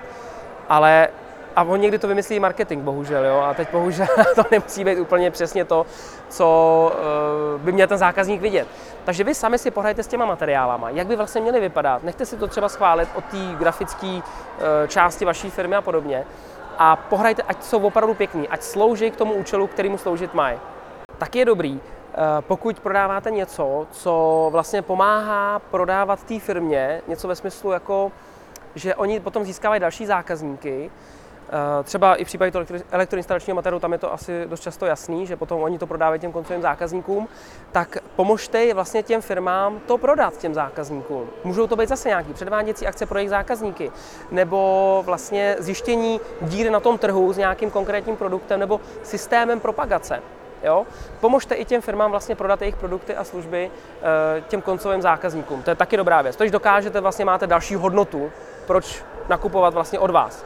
ale 0.68 1.08
a 1.56 1.62
on 1.62 1.80
někdy 1.80 1.98
to 1.98 2.08
vymyslí 2.08 2.40
marketing, 2.40 2.82
bohužel, 2.82 3.24
jo. 3.24 3.40
A 3.40 3.54
teď 3.54 3.68
bohužel 3.72 4.06
to 4.34 4.42
nemusí 4.50 4.84
být 4.84 4.98
úplně 4.98 5.30
přesně 5.30 5.64
to, 5.64 5.86
co 6.28 6.92
uh, 7.54 7.60
by 7.60 7.72
měl 7.72 7.88
ten 7.88 7.98
zákazník 7.98 8.40
vidět. 8.40 8.68
Takže 9.04 9.24
vy 9.24 9.34
sami 9.34 9.58
si 9.58 9.70
pohrajte 9.70 10.02
s 10.02 10.06
těma 10.06 10.26
materiálama, 10.26 10.90
jak 10.90 11.06
by 11.06 11.16
vlastně 11.16 11.40
měly 11.40 11.60
vypadat. 11.60 12.02
Nechte 12.02 12.26
si 12.26 12.36
to 12.36 12.46
třeba 12.46 12.68
schválit 12.68 13.08
od 13.14 13.24
té 13.24 13.54
grafické 13.58 14.06
uh, 14.06 14.22
části 14.88 15.24
vaší 15.24 15.50
firmy 15.50 15.76
a 15.76 15.82
podobně. 15.82 16.24
A 16.78 16.96
pohrajte, 16.96 17.42
ať 17.42 17.62
jsou 17.62 17.80
opravdu 17.86 18.14
pěkní, 18.14 18.48
ať 18.48 18.62
slouží 18.62 19.10
k 19.10 19.16
tomu 19.16 19.34
účelu, 19.34 19.66
kterýmu 19.66 19.98
sloužit 19.98 20.34
mají. 20.34 20.58
Tak 21.18 21.36
je 21.36 21.44
dobrý, 21.44 21.80
eh, 21.80 21.95
pokud 22.40 22.80
prodáváte 22.80 23.30
něco, 23.30 23.86
co 23.90 24.48
vlastně 24.52 24.82
pomáhá 24.82 25.58
prodávat 25.58 26.22
té 26.22 26.40
firmě, 26.40 27.02
něco 27.08 27.28
ve 27.28 27.36
smyslu 27.36 27.72
jako, 27.72 28.12
že 28.74 28.94
oni 28.94 29.20
potom 29.20 29.44
získávají 29.44 29.80
další 29.80 30.06
zákazníky, 30.06 30.90
Eh, 31.48 31.82
třeba 31.82 32.14
i 32.14 32.24
v 32.24 32.26
případě 32.26 32.50
toho 32.50 32.64
elektroinstalačního 32.90 33.54
materiálu, 33.54 33.80
tam 33.80 33.92
je 33.92 33.98
to 33.98 34.12
asi 34.12 34.46
dost 34.46 34.60
často 34.60 34.86
jasný, 34.86 35.26
že 35.26 35.36
potom 35.36 35.62
oni 35.62 35.78
to 35.78 35.86
prodávají 35.86 36.20
těm 36.20 36.32
koncovým 36.32 36.62
zákazníkům, 36.62 37.28
tak 37.72 37.98
pomožte 38.16 38.74
vlastně 38.74 39.02
těm 39.02 39.20
firmám 39.20 39.80
to 39.86 39.98
prodat 39.98 40.36
těm 40.36 40.54
zákazníkům. 40.54 41.28
Můžou 41.44 41.66
to 41.66 41.76
být 41.76 41.88
zase 41.88 42.08
nějaký 42.08 42.32
předváděcí 42.32 42.86
akce 42.86 43.06
pro 43.06 43.18
jejich 43.18 43.30
zákazníky, 43.30 43.90
nebo 44.30 45.02
vlastně 45.06 45.56
zjištění 45.58 46.20
díry 46.40 46.70
na 46.70 46.80
tom 46.80 46.98
trhu 46.98 47.32
s 47.32 47.36
nějakým 47.36 47.70
konkrétním 47.70 48.16
produktem 48.16 48.60
nebo 48.60 48.80
systémem 49.02 49.60
propagace. 49.60 50.22
Jo? 50.62 50.86
Pomožte 51.20 51.54
i 51.54 51.64
těm 51.64 51.82
firmám 51.82 52.10
vlastně 52.10 52.36
prodat 52.36 52.62
jejich 52.62 52.76
produkty 52.76 53.16
a 53.16 53.24
služby 53.24 53.70
eh, 54.02 54.40
těm 54.48 54.62
koncovým 54.62 55.02
zákazníkům. 55.02 55.62
To 55.62 55.70
je 55.70 55.76
taky 55.76 55.96
dobrá 55.96 56.22
věc. 56.22 56.36
Tož 56.36 56.50
dokážete, 56.50 57.00
vlastně 57.00 57.24
máte 57.24 57.46
další 57.46 57.74
hodnotu, 57.74 58.30
proč 58.66 59.04
nakupovat 59.28 59.74
vlastně 59.74 59.98
od 59.98 60.10
vás 60.10 60.44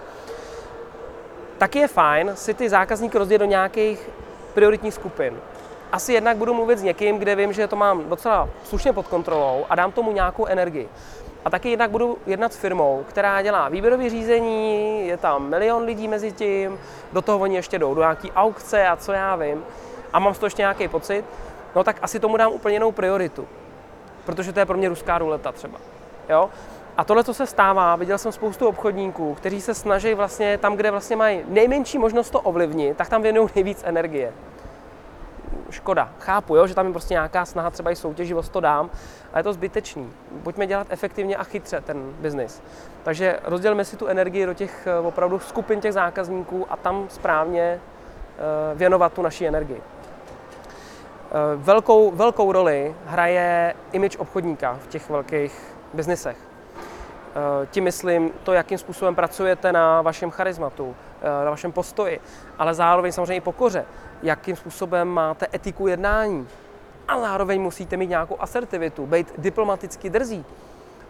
taky 1.60 1.78
je 1.78 1.88
fajn 1.88 2.30
si 2.34 2.54
ty 2.54 2.68
zákazníky 2.68 3.18
rozdělit 3.18 3.38
do 3.38 3.44
nějakých 3.44 4.10
prioritních 4.54 4.94
skupin. 4.94 5.36
Asi 5.92 6.12
jednak 6.12 6.36
budu 6.36 6.54
mluvit 6.54 6.78
s 6.78 6.82
někým, 6.82 7.18
kde 7.18 7.36
vím, 7.36 7.52
že 7.52 7.68
to 7.68 7.76
mám 7.76 8.08
docela 8.08 8.48
slušně 8.64 8.92
pod 8.92 9.08
kontrolou 9.08 9.66
a 9.70 9.74
dám 9.74 9.92
tomu 9.92 10.12
nějakou 10.12 10.46
energii. 10.46 10.88
A 11.44 11.50
taky 11.50 11.70
jednak 11.70 11.90
budu 11.90 12.18
jednat 12.26 12.52
s 12.52 12.56
firmou, 12.56 13.04
která 13.08 13.42
dělá 13.42 13.68
výběrové 13.68 14.10
řízení, 14.10 15.06
je 15.08 15.16
tam 15.16 15.48
milion 15.48 15.84
lidí 15.84 16.08
mezi 16.08 16.32
tím, 16.32 16.78
do 17.12 17.22
toho 17.22 17.38
oni 17.38 17.56
ještě 17.56 17.78
jdou 17.78 17.94
do 17.94 18.00
nějaký 18.00 18.32
aukce 18.32 18.86
a 18.86 18.96
co 18.96 19.12
já 19.12 19.36
vím, 19.36 19.64
a 20.12 20.18
mám 20.18 20.34
z 20.34 20.38
toho 20.38 20.46
ještě 20.46 20.62
nějaký 20.62 20.88
pocit, 20.88 21.24
no 21.76 21.84
tak 21.84 21.96
asi 22.02 22.20
tomu 22.20 22.36
dám 22.36 22.52
úplně 22.52 22.74
jinou 22.74 22.92
prioritu, 22.92 23.48
protože 24.26 24.52
to 24.52 24.58
je 24.58 24.66
pro 24.66 24.76
mě 24.76 24.88
ruská 24.88 25.18
ruleta 25.18 25.52
třeba. 25.52 25.78
Jo? 26.28 26.50
A 26.96 27.04
tohle, 27.04 27.24
co 27.24 27.34
se 27.34 27.46
stává, 27.46 27.96
viděl 27.96 28.18
jsem 28.18 28.32
spoustu 28.32 28.66
obchodníků, 28.68 29.34
kteří 29.34 29.60
se 29.60 29.74
snaží 29.74 30.14
vlastně 30.14 30.58
tam, 30.58 30.76
kde 30.76 30.90
vlastně 30.90 31.16
mají 31.16 31.40
nejmenší 31.48 31.98
možnost 31.98 32.30
to 32.30 32.40
ovlivnit, 32.40 32.96
tak 32.96 33.08
tam 33.08 33.22
věnují 33.22 33.48
nejvíc 33.54 33.82
energie. 33.86 34.32
Škoda, 35.70 36.12
chápu, 36.18 36.56
jo, 36.56 36.66
že 36.66 36.74
tam 36.74 36.86
je 36.86 36.92
prostě 36.92 37.14
nějaká 37.14 37.44
snaha 37.44 37.70
třeba 37.70 37.90
i 37.90 37.96
soutěživost 37.96 38.52
to 38.52 38.60
dám, 38.60 38.90
ale 39.32 39.40
je 39.40 39.44
to 39.44 39.52
zbytečný. 39.52 40.12
Pojďme 40.42 40.66
dělat 40.66 40.86
efektivně 40.90 41.36
a 41.36 41.44
chytře 41.44 41.80
ten 41.80 42.12
biznis. 42.20 42.62
Takže 43.02 43.38
rozdělme 43.44 43.84
si 43.84 43.96
tu 43.96 44.06
energii 44.06 44.46
do 44.46 44.54
těch 44.54 44.86
eh, 44.86 44.98
opravdu 44.98 45.38
skupin 45.38 45.80
těch 45.80 45.92
zákazníků 45.92 46.66
a 46.70 46.76
tam 46.76 47.06
správně 47.08 47.62
eh, 47.62 48.74
věnovat 48.74 49.12
tu 49.12 49.22
naši 49.22 49.46
energii. 49.46 49.82
Eh, 51.32 51.56
velkou, 51.56 52.10
velkou 52.10 52.52
roli 52.52 52.94
hraje 53.06 53.74
image 53.92 54.18
obchodníka 54.18 54.78
v 54.82 54.86
těch 54.86 55.10
velkých 55.10 55.74
biznisech. 55.94 56.36
Eh, 56.36 57.66
tím 57.70 57.84
myslím 57.84 58.30
to, 58.42 58.52
jakým 58.52 58.78
způsobem 58.78 59.14
pracujete 59.14 59.72
na 59.72 60.02
vašem 60.02 60.30
charizmatu, 60.30 60.96
eh, 61.22 61.44
na 61.44 61.50
vašem 61.50 61.72
postoji, 61.72 62.20
ale 62.58 62.74
zároveň 62.74 63.12
samozřejmě 63.12 63.36
i 63.36 63.40
pokoře, 63.40 63.84
jakým 64.22 64.56
způsobem 64.56 65.08
máte 65.08 65.46
etiku 65.54 65.86
jednání. 65.86 66.48
A 67.08 67.20
zároveň 67.20 67.62
musíte 67.62 67.96
mít 67.96 68.10
nějakou 68.10 68.36
asertivitu, 68.40 69.06
být 69.06 69.32
diplomaticky 69.38 70.10
drzí. 70.10 70.44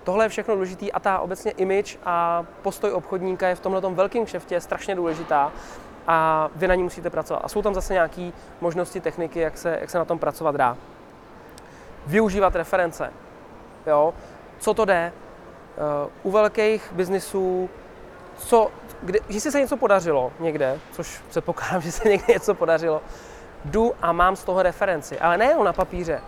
Tohle 0.05 0.25
je 0.25 0.29
všechno 0.29 0.55
důležité 0.55 0.91
a 0.91 1.01
ta 1.01 1.19
obecně 1.19 1.51
image 1.51 1.99
a 2.05 2.45
postoj 2.63 2.93
obchodníka 2.93 3.49
je 3.49 3.55
v 3.55 3.61
tomhle 3.61 3.81
velkém 3.81 4.25
kšeftě 4.25 4.61
strašně 4.61 4.95
důležitá 4.95 5.53
a 6.07 6.49
vy 6.57 6.69
na 6.69 6.75
ní 6.75 6.83
musíte 6.83 7.11
pracovat. 7.11 7.41
A 7.45 7.49
jsou 7.49 7.63
tam 7.63 7.75
zase 7.75 7.93
nějaké 7.93 8.31
možnosti, 8.61 9.01
techniky, 9.01 9.41
jak 9.41 9.59
se, 9.59 9.79
jak 9.81 9.91
se 9.91 9.99
na 9.99 10.05
tom 10.05 10.19
pracovat 10.19 10.57
dá. 10.57 10.77
Využívat 12.07 12.57
reference. 12.57 13.13
Jo? 13.87 14.15
Co 14.59 14.75
to 14.75 14.85
jde? 14.85 15.13
Eh, 15.81 16.11
u 16.23 16.31
velkých 16.31 16.93
biznisů, 16.93 17.71
co, 18.39 18.71
kde, 19.03 19.19
jestli 19.29 19.53
se 19.53 19.61
něco 19.61 19.77
podařilo 19.77 20.33
někde, 20.41 20.79
což 20.93 21.21
předpokládám, 21.29 21.81
že 21.83 21.93
se 21.93 22.09
někde 22.09 22.33
něco 22.33 22.55
podařilo, 22.55 23.03
jdu 23.65 23.93
a 24.03 24.13
mám 24.13 24.37
z 24.37 24.45
toho 24.45 24.63
referenci, 24.63 25.19
ale 25.19 25.39
nejenom 25.39 25.65
na 25.65 25.73
papíře, 25.73 26.21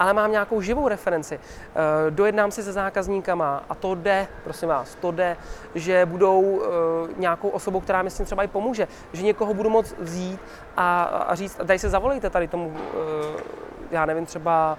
ale 0.00 0.12
mám 0.12 0.30
nějakou 0.30 0.60
živou 0.60 0.88
referenci. 0.88 1.40
Eh, 1.40 2.10
dojednám 2.10 2.50
si 2.50 2.62
se 2.62 2.72
zákazníkama 2.72 3.64
a 3.68 3.74
to 3.74 3.94
jde, 3.94 4.28
prosím 4.44 4.68
vás, 4.68 4.94
to 4.94 5.10
jde, 5.10 5.36
že 5.74 6.06
budou 6.06 6.62
eh, 6.62 6.68
nějakou 7.16 7.48
osobou, 7.48 7.80
která 7.80 8.02
mi 8.02 8.10
s 8.10 8.16
tím 8.16 8.26
třeba 8.26 8.42
i 8.42 8.48
pomůže, 8.48 8.88
že 9.12 9.22
někoho 9.22 9.54
budu 9.54 9.70
moct 9.70 9.94
vzít 9.98 10.40
a, 10.76 11.02
a 11.02 11.34
říct, 11.34 11.60
daj 11.62 11.78
se 11.78 11.88
zavolejte 11.88 12.30
tady 12.30 12.48
tomu, 12.48 12.76
já 13.90 14.06
nevím, 14.06 14.26
třeba 14.26 14.78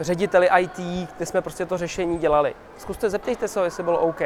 řediteli 0.00 0.48
IT, 0.58 0.78
kde 1.16 1.26
jsme 1.26 1.40
prostě 1.40 1.66
to 1.66 1.78
řešení 1.78 2.18
dělali. 2.18 2.54
Zkuste, 2.78 3.10
zeptejte 3.10 3.48
se, 3.48 3.64
jestli 3.64 3.82
bylo 3.82 3.98
OK. 3.98 4.20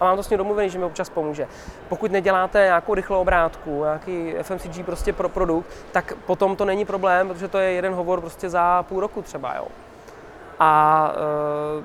A 0.00 0.04
mám 0.04 0.16
to 0.16 0.22
s 0.22 0.30
ním 0.30 0.38
domluvený, 0.38 0.70
že 0.70 0.78
mi 0.78 0.84
občas 0.84 1.10
pomůže. 1.10 1.46
Pokud 1.88 2.12
neděláte 2.12 2.58
nějakou 2.58 2.94
rychlou 2.94 3.20
obrátku, 3.20 3.82
nějaký 3.82 4.34
FMCG 4.42 4.84
prostě 4.84 5.12
pro 5.12 5.28
produkt, 5.28 5.66
tak 5.92 6.12
potom 6.26 6.56
to 6.56 6.64
není 6.64 6.84
problém, 6.84 7.28
protože 7.28 7.48
to 7.48 7.58
je 7.58 7.72
jeden 7.72 7.94
hovor 7.94 8.20
prostě 8.20 8.50
za 8.50 8.82
půl 8.82 9.00
roku 9.00 9.22
třeba, 9.22 9.54
jo. 9.54 9.66
A 10.58 11.12
e, 11.80 11.84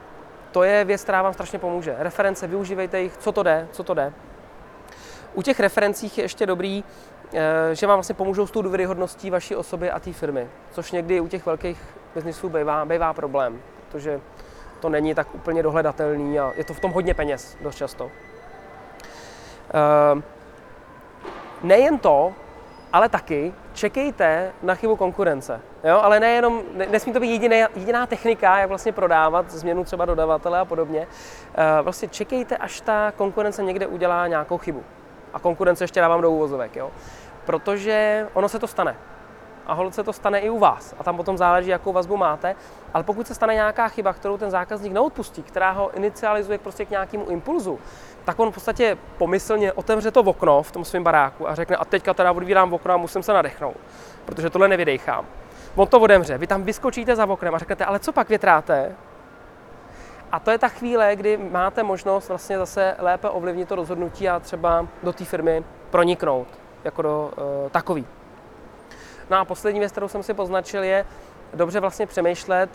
to 0.51 0.63
je 0.63 0.86
věc, 0.86 1.03
která 1.03 1.22
vám 1.22 1.34
strašně 1.34 1.60
pomůže. 1.60 1.96
Reference, 2.00 2.48
využívejte 2.48 3.01
jich, 3.01 3.18
co 3.18 3.32
to 3.32 3.44
jde, 3.44 3.68
co 3.72 3.84
to 3.84 3.94
jde. 3.94 4.13
U 5.34 5.42
těch 5.42 5.60
referencích 5.60 6.18
je 6.18 6.24
ještě 6.24 6.46
dobrý, 6.46 6.84
že 7.74 7.88
vám 7.88 7.98
vlastně 7.98 8.15
pomůžou 8.15 8.48
s 8.48 8.51
tou 8.51 8.62
důvěryhodností 8.62 9.30
vaší 9.30 9.56
osoby 9.56 9.92
a 9.92 10.00
té 10.00 10.13
firmy, 10.13 10.48
což 10.72 10.92
někdy 10.92 11.20
u 11.20 11.27
těch 11.27 11.46
velkých 11.46 11.82
biznisu 12.15 12.50
bývá, 12.50 12.86
bývá 12.86 13.13
problém, 13.13 13.62
protože 13.88 14.22
to 14.80 14.89
není 14.89 15.15
tak 15.15 15.36
úplně 15.36 15.63
dohledatelný 15.63 16.39
a 16.39 16.51
je 16.56 16.63
to 16.63 16.74
v 16.74 16.80
tom 16.80 16.92
hodně 16.92 17.13
peněz 17.13 17.58
dost 17.62 17.75
často. 17.75 18.12
Ehm, 19.74 20.24
nejen 21.63 22.00
to, 22.00 22.34
ale 22.94 23.10
taky 23.10 23.53
čekejte 23.74 24.51
na 24.62 24.75
chybu 24.75 24.96
konkurence. 24.96 25.62
Jo? 25.84 26.00
Ale 26.01 26.20
nejenom, 26.20 26.62
nesmí 26.89 27.13
to 27.13 27.20
být 27.20 27.32
jediné, 27.32 27.68
jediná 27.75 28.06
technika, 28.06 28.58
jak 28.58 28.70
vlastně 28.70 28.92
prodávat 28.92 29.51
změnu 29.51 29.84
třeba 29.84 30.06
dodavatele 30.06 30.60
a 30.60 30.65
podobně. 30.65 31.08
Ehm, 31.56 31.84
vlastně 31.84 32.08
čekejte, 32.08 32.58
až 32.58 32.82
ta 32.82 33.12
konkurence 33.12 33.63
někde 33.63 33.88
udělá 33.88 34.27
nějakou 34.27 34.58
chybu. 34.58 34.84
A 35.33 35.39
konkurence 35.39 35.83
ještě 35.83 35.99
dávám 35.99 36.21
do 36.21 36.31
úvozovek, 36.31 36.75
jo? 36.75 36.91
protože 37.45 38.27
ono 38.33 38.49
se 38.49 38.59
to 38.59 38.67
stane 38.67 38.95
a 39.65 39.73
hold 39.73 39.95
se 39.95 40.03
to 40.03 40.13
stane 40.13 40.39
i 40.39 40.49
u 40.49 40.59
vás. 40.59 40.95
A 40.99 41.03
tam 41.03 41.17
potom 41.17 41.37
záleží, 41.37 41.69
jakou 41.69 41.93
vazbu 41.93 42.17
máte. 42.17 42.55
Ale 42.93 43.03
pokud 43.03 43.27
se 43.27 43.35
stane 43.35 43.53
nějaká 43.53 43.87
chyba, 43.87 44.13
kterou 44.13 44.37
ten 44.37 44.51
zákazník 44.51 44.93
neodpustí, 44.93 45.43
která 45.43 45.71
ho 45.71 45.95
inicializuje 45.95 46.57
prostě 46.57 46.85
k 46.85 46.89
nějakému 46.89 47.25
impulzu, 47.25 47.79
tak 48.25 48.39
on 48.39 48.51
v 48.51 48.53
podstatě 48.53 48.97
pomyslně 49.17 49.73
otevře 49.73 50.11
to 50.11 50.21
okno 50.21 50.63
v 50.63 50.71
tom 50.71 50.85
svém 50.85 51.03
baráku 51.03 51.49
a 51.49 51.55
řekne, 51.55 51.75
a 51.75 51.85
teďka 51.85 52.13
teda 52.13 52.31
odvírám 52.31 52.73
okno 52.73 52.93
a 52.93 52.97
musím 52.97 53.23
se 53.23 53.33
nadechnout, 53.33 53.77
protože 54.25 54.49
tohle 54.49 54.67
nevydechám. 54.67 55.25
On 55.75 55.87
to 55.87 55.99
odemře, 55.99 56.37
vy 56.37 56.47
tam 56.47 56.63
vyskočíte 56.63 57.15
za 57.15 57.25
oknem 57.25 57.55
a 57.55 57.57
řeknete, 57.57 57.85
ale 57.85 57.99
co 57.99 58.11
pak 58.11 58.29
větráte? 58.29 58.95
A 60.33 60.39
to 60.39 60.51
je 60.51 60.57
ta 60.57 60.67
chvíle, 60.67 61.15
kdy 61.15 61.37
máte 61.37 61.83
možnost 61.83 62.29
vlastně 62.29 62.57
zase 62.57 62.95
lépe 62.99 63.29
ovlivnit 63.29 63.69
to 63.69 63.75
rozhodnutí 63.75 64.29
a 64.29 64.39
třeba 64.39 64.87
do 65.03 65.13
té 65.13 65.25
firmy 65.25 65.63
proniknout 65.89 66.47
jako 66.83 67.01
do 67.01 67.31
uh, 67.37 67.69
takový. 67.69 68.05
No 69.29 69.37
a 69.37 69.45
poslední 69.45 69.79
věc, 69.79 69.91
kterou 69.91 70.07
jsem 70.07 70.23
si 70.23 70.33
poznačil, 70.33 70.83
je 70.83 71.05
dobře 71.53 71.79
vlastně 71.79 72.07
přemýšlet 72.07 72.69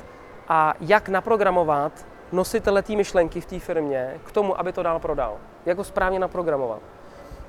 a 0.49 0.75
jak 0.81 1.09
naprogramovat 1.09 1.93
nositele 2.33 2.83
té 2.83 2.97
myšlenky 2.97 3.41
v 3.41 3.47
té 3.47 3.59
firmě 3.59 4.15
k 4.25 4.33
tomu, 4.33 4.61
aby 4.61 4.73
to 4.73 4.83
dál 4.83 4.99
prodal. 4.99 5.37
Jak 5.67 5.79
ho 5.79 5.85
správně 5.85 6.19
naprogramovat. 6.19 6.81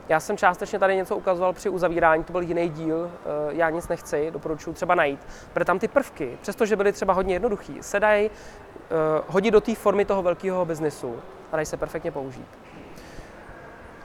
Já 0.09 0.19
jsem 0.19 0.37
částečně 0.37 0.79
tady 0.79 0.95
něco 0.95 1.15
ukazoval 1.15 1.53
při 1.53 1.69
uzavírání, 1.69 2.23
to 2.23 2.31
byl 2.31 2.41
jiný 2.41 2.69
díl, 2.69 3.11
eh, 3.13 3.27
já 3.49 3.69
nic 3.69 3.87
nechci, 3.87 4.31
doporučuji 4.31 4.73
třeba 4.73 4.95
najít, 4.95 5.19
protože 5.53 5.65
tam 5.65 5.79
ty 5.79 5.87
prvky, 5.87 6.37
přestože 6.41 6.75
byly 6.75 6.93
třeba 6.93 7.13
hodně 7.13 7.35
jednoduchý, 7.35 7.77
se 7.81 7.99
dají 7.99 8.29
uh, 8.29 8.35
hodit 9.27 9.51
do 9.51 9.61
té 9.61 9.75
formy 9.75 10.05
toho 10.05 10.21
velkého 10.21 10.65
biznesu 10.65 11.15
a 11.51 11.55
dají 11.55 11.65
se 11.65 11.77
perfektně 11.77 12.11
použít. 12.11 12.47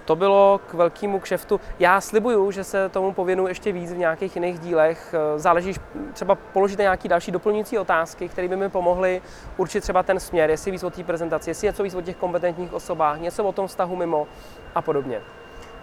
To 0.05 0.17
bylo 0.17 0.61
k 0.67 0.75
velkému 0.75 1.21
kšeftu. 1.21 1.61
Já 1.79 2.00
slibuju, 2.00 2.50
že 2.50 2.64
se 2.64 2.88
tomu 2.88 3.12
pověnu 3.12 3.49
ještě 3.49 3.73
víc 3.73 3.93
v 3.93 3.97
nějakých 3.97 4.37
jiných 4.37 4.59
dílech. 4.59 5.14
Eh, 5.14 5.38
záleží, 5.38 5.75
třeba 6.12 6.35
položíte 6.35 6.83
nějaké 6.83 7.09
další 7.09 7.31
doplňující 7.31 7.79
otázky, 7.79 8.29
které 8.29 8.49
by 8.49 8.57
mi 8.57 8.69
pomohly 8.69 9.23
určit 9.57 9.81
třeba 9.81 10.03
ten 10.03 10.21
směr, 10.21 10.50
jestli 10.50 10.71
víc 10.71 10.83
o 10.83 10.91
té 10.91 11.05
prezentaci, 11.05 11.50
jestli 11.50 11.67
něco 11.67 11.83
víc 11.83 11.95
o 11.95 12.03
těch 12.03 12.17
kompetentních 12.17 12.73
osobách, 12.73 13.21
něco 13.21 13.45
o 13.45 13.53
tom 13.53 13.67
vztahu 13.67 13.97
mimo 13.97 14.26
a 14.75 14.83
podobně. 14.83 15.21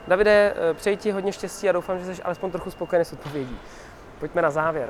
Davide, 0.08 0.54
eh, 0.56 0.74
přeji 0.74 0.98
ti 0.98 1.12
hodně 1.12 1.32
štěstí 1.32 1.70
a 1.70 1.72
doufám, 1.72 2.00
že 2.00 2.16
jsi 2.16 2.24
alespoň 2.24 2.52
trochu 2.52 2.72
spokojený 2.72 3.06
s 3.06 3.14
odpovědí. 3.14 3.60
Pojďme 4.20 4.42
na 4.42 4.52
závěr. 4.52 4.90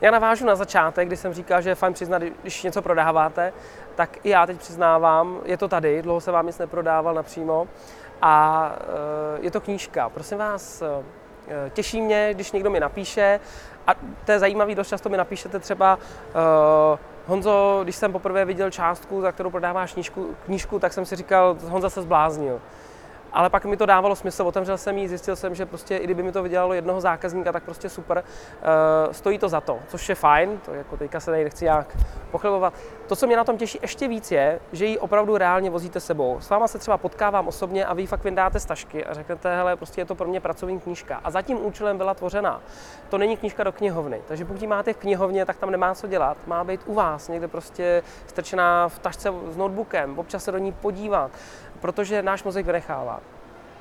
Já 0.00 0.10
navážu 0.10 0.46
na 0.46 0.56
začátek, 0.56 1.08
kdy 1.08 1.16
jsem 1.16 1.34
říkal, 1.34 1.62
že 1.62 1.70
je 1.70 1.74
fajn 1.74 1.92
přiznat, 1.92 2.22
když 2.22 2.62
něco 2.62 2.82
prodáváte, 2.82 3.52
tak 3.94 4.18
i 4.22 4.28
já 4.28 4.46
teď 4.46 4.58
přiznávám, 4.58 5.40
je 5.44 5.56
to 5.56 5.68
tady, 5.68 6.02
dlouho 6.02 6.20
se 6.20 6.32
vám 6.32 6.46
nic 6.46 6.58
neprodával 6.58 7.14
napřímo. 7.14 7.68
A 8.22 8.72
eh, 8.80 9.38
je 9.40 9.50
to 9.50 9.60
knížka. 9.60 10.08
Prosím 10.08 10.38
vás, 10.38 10.82
eh, 10.82 11.70
těší 11.70 12.00
mě, 12.00 12.30
když 12.34 12.52
někdo 12.52 12.70
mi 12.70 12.80
napíše. 12.80 13.40
A 13.86 13.94
to 14.24 14.32
je 14.32 14.38
zajímavé, 14.38 14.74
dost 14.74 14.88
často 14.88 15.08
mi 15.08 15.16
napíšete 15.16 15.58
třeba 15.58 15.98
Honzo, 17.26 17.80
když 17.82 17.96
jsem 17.96 18.12
poprvé 18.12 18.44
viděl 18.44 18.70
částku, 18.70 19.20
za 19.20 19.32
kterou 19.32 19.50
prodáváš 19.50 19.92
knížku, 19.92 20.34
knížku 20.44 20.78
tak 20.78 20.92
jsem 20.92 21.06
si 21.06 21.16
říkal, 21.16 21.56
Honza 21.68 21.90
se 21.90 22.02
zbláznil 22.02 22.60
ale 23.36 23.50
pak 23.50 23.64
mi 23.64 23.76
to 23.76 23.86
dávalo 23.86 24.16
smysl, 24.16 24.42
otevřel 24.42 24.78
jsem 24.78 24.98
ji, 24.98 25.08
zjistil 25.08 25.36
jsem, 25.36 25.54
že 25.54 25.66
prostě 25.66 25.96
i 25.96 26.04
kdyby 26.04 26.22
mi 26.22 26.32
to 26.32 26.42
vydělalo 26.42 26.74
jednoho 26.74 27.00
zákazníka, 27.00 27.52
tak 27.52 27.62
prostě 27.62 27.88
super, 27.88 28.24
uh, 29.06 29.12
stojí 29.12 29.38
to 29.38 29.48
za 29.48 29.60
to, 29.60 29.78
což 29.88 30.08
je 30.08 30.14
fajn, 30.14 30.60
to 30.64 30.74
jako 30.74 30.96
teďka 30.96 31.20
se 31.20 31.30
nechci 31.30 31.64
jak 31.64 31.96
pochlebovat. 32.30 32.74
To, 33.06 33.16
co 33.16 33.26
mě 33.26 33.36
na 33.36 33.44
tom 33.44 33.56
těší 33.56 33.78
ještě 33.82 34.08
víc 34.08 34.30
je, 34.30 34.60
že 34.72 34.86
ji 34.86 34.98
opravdu 34.98 35.36
reálně 35.36 35.70
vozíte 35.70 36.00
sebou. 36.00 36.40
S 36.40 36.50
váma 36.50 36.68
se 36.68 36.78
třeba 36.78 36.98
potkávám 36.98 37.48
osobně 37.48 37.86
a 37.86 37.94
vy 37.94 38.06
fakt 38.06 38.24
vyndáte 38.24 38.60
stažky 38.60 39.04
a 39.04 39.14
řeknete, 39.14 39.56
hele, 39.56 39.76
prostě 39.76 40.00
je 40.00 40.04
to 40.04 40.14
pro 40.14 40.28
mě 40.28 40.40
pracovní 40.40 40.80
knížka. 40.80 41.20
A 41.24 41.30
za 41.30 41.42
tím 41.42 41.66
účelem 41.66 41.96
byla 41.96 42.14
tvořena. 42.14 42.60
To 43.08 43.18
není 43.18 43.36
knížka 43.36 43.64
do 43.64 43.72
knihovny. 43.72 44.20
Takže 44.28 44.44
pokud 44.44 44.62
ji 44.62 44.68
máte 44.68 44.92
v 44.92 44.96
knihovně, 44.96 45.46
tak 45.46 45.56
tam 45.56 45.70
nemá 45.70 45.94
co 45.94 46.06
dělat. 46.06 46.36
Má 46.46 46.64
být 46.64 46.80
u 46.86 46.94
vás, 46.94 47.28
někde 47.28 47.48
prostě 47.48 48.02
strčená 48.26 48.88
v 48.88 48.98
tašce 48.98 49.32
s 49.50 49.56
notebookem, 49.56 50.18
občas 50.18 50.44
se 50.44 50.52
do 50.52 50.58
ní 50.58 50.72
podívat 50.72 51.30
protože 51.86 52.22
náš 52.22 52.42
mozek 52.42 52.66
vynechává. 52.66 53.20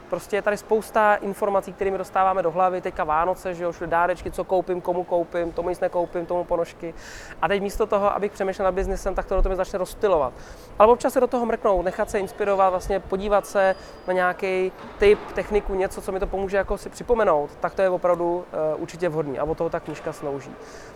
Prostě 0.10 0.36
je 0.36 0.42
tady 0.42 0.58
spousta 0.58 1.16
informací, 1.16 1.74
kterými 1.74 1.98
dostáváme 1.98 2.44
do 2.44 2.52
hlavy. 2.52 2.82
Teďka 2.82 3.04
Vánoce, 3.04 3.54
že 3.54 3.64
jo, 3.64 3.72
všude 3.72 3.88
dárečky, 3.88 4.32
co 4.32 4.44
koupím, 4.44 4.82
komu 4.82 5.04
koupím, 5.04 5.52
tomu 5.52 5.70
nic 5.70 5.80
nekoupím, 5.80 6.26
tomu 6.26 6.44
ponožky. 6.44 6.94
A 7.42 7.48
teď 7.48 7.62
místo 7.62 7.86
toho, 7.86 8.16
abych 8.16 8.32
přemýšlel 8.32 8.66
nad 8.66 8.72
biznesem, 8.72 9.16
tak 9.16 9.26
to 9.26 9.36
do 9.36 9.42
toho 9.42 9.56
začne 9.56 9.80
rozptilovat. 9.80 10.34
Ale 10.80 10.94
občas 10.94 11.14
se 11.14 11.20
do 11.20 11.28
toho 11.28 11.46
mrknout, 11.46 11.86
nechat 11.86 12.10
se 12.10 12.20
inspirovat, 12.20 12.70
vlastně 12.70 13.00
podívat 13.00 13.48
se 13.48 13.76
na 14.08 14.14
nějaký 14.14 14.72
typ, 14.98 15.20
techniku, 15.34 15.76
něco, 15.76 16.02
co 16.02 16.12
mi 16.12 16.20
to 16.20 16.28
pomůže 16.28 16.58
jako 16.58 16.78
si 16.78 16.90
připomenout, 16.90 17.50
tak 17.60 17.74
to 17.74 17.82
je 17.82 17.90
opravdu 17.90 18.36
uh, 18.36 18.82
určitě 18.82 19.10
vhodný. 19.10 19.40
A 19.40 19.44
o 19.44 19.56
toho 19.56 19.70
ta 19.70 19.80
knížka 19.80 20.14
slouží. 20.14 20.52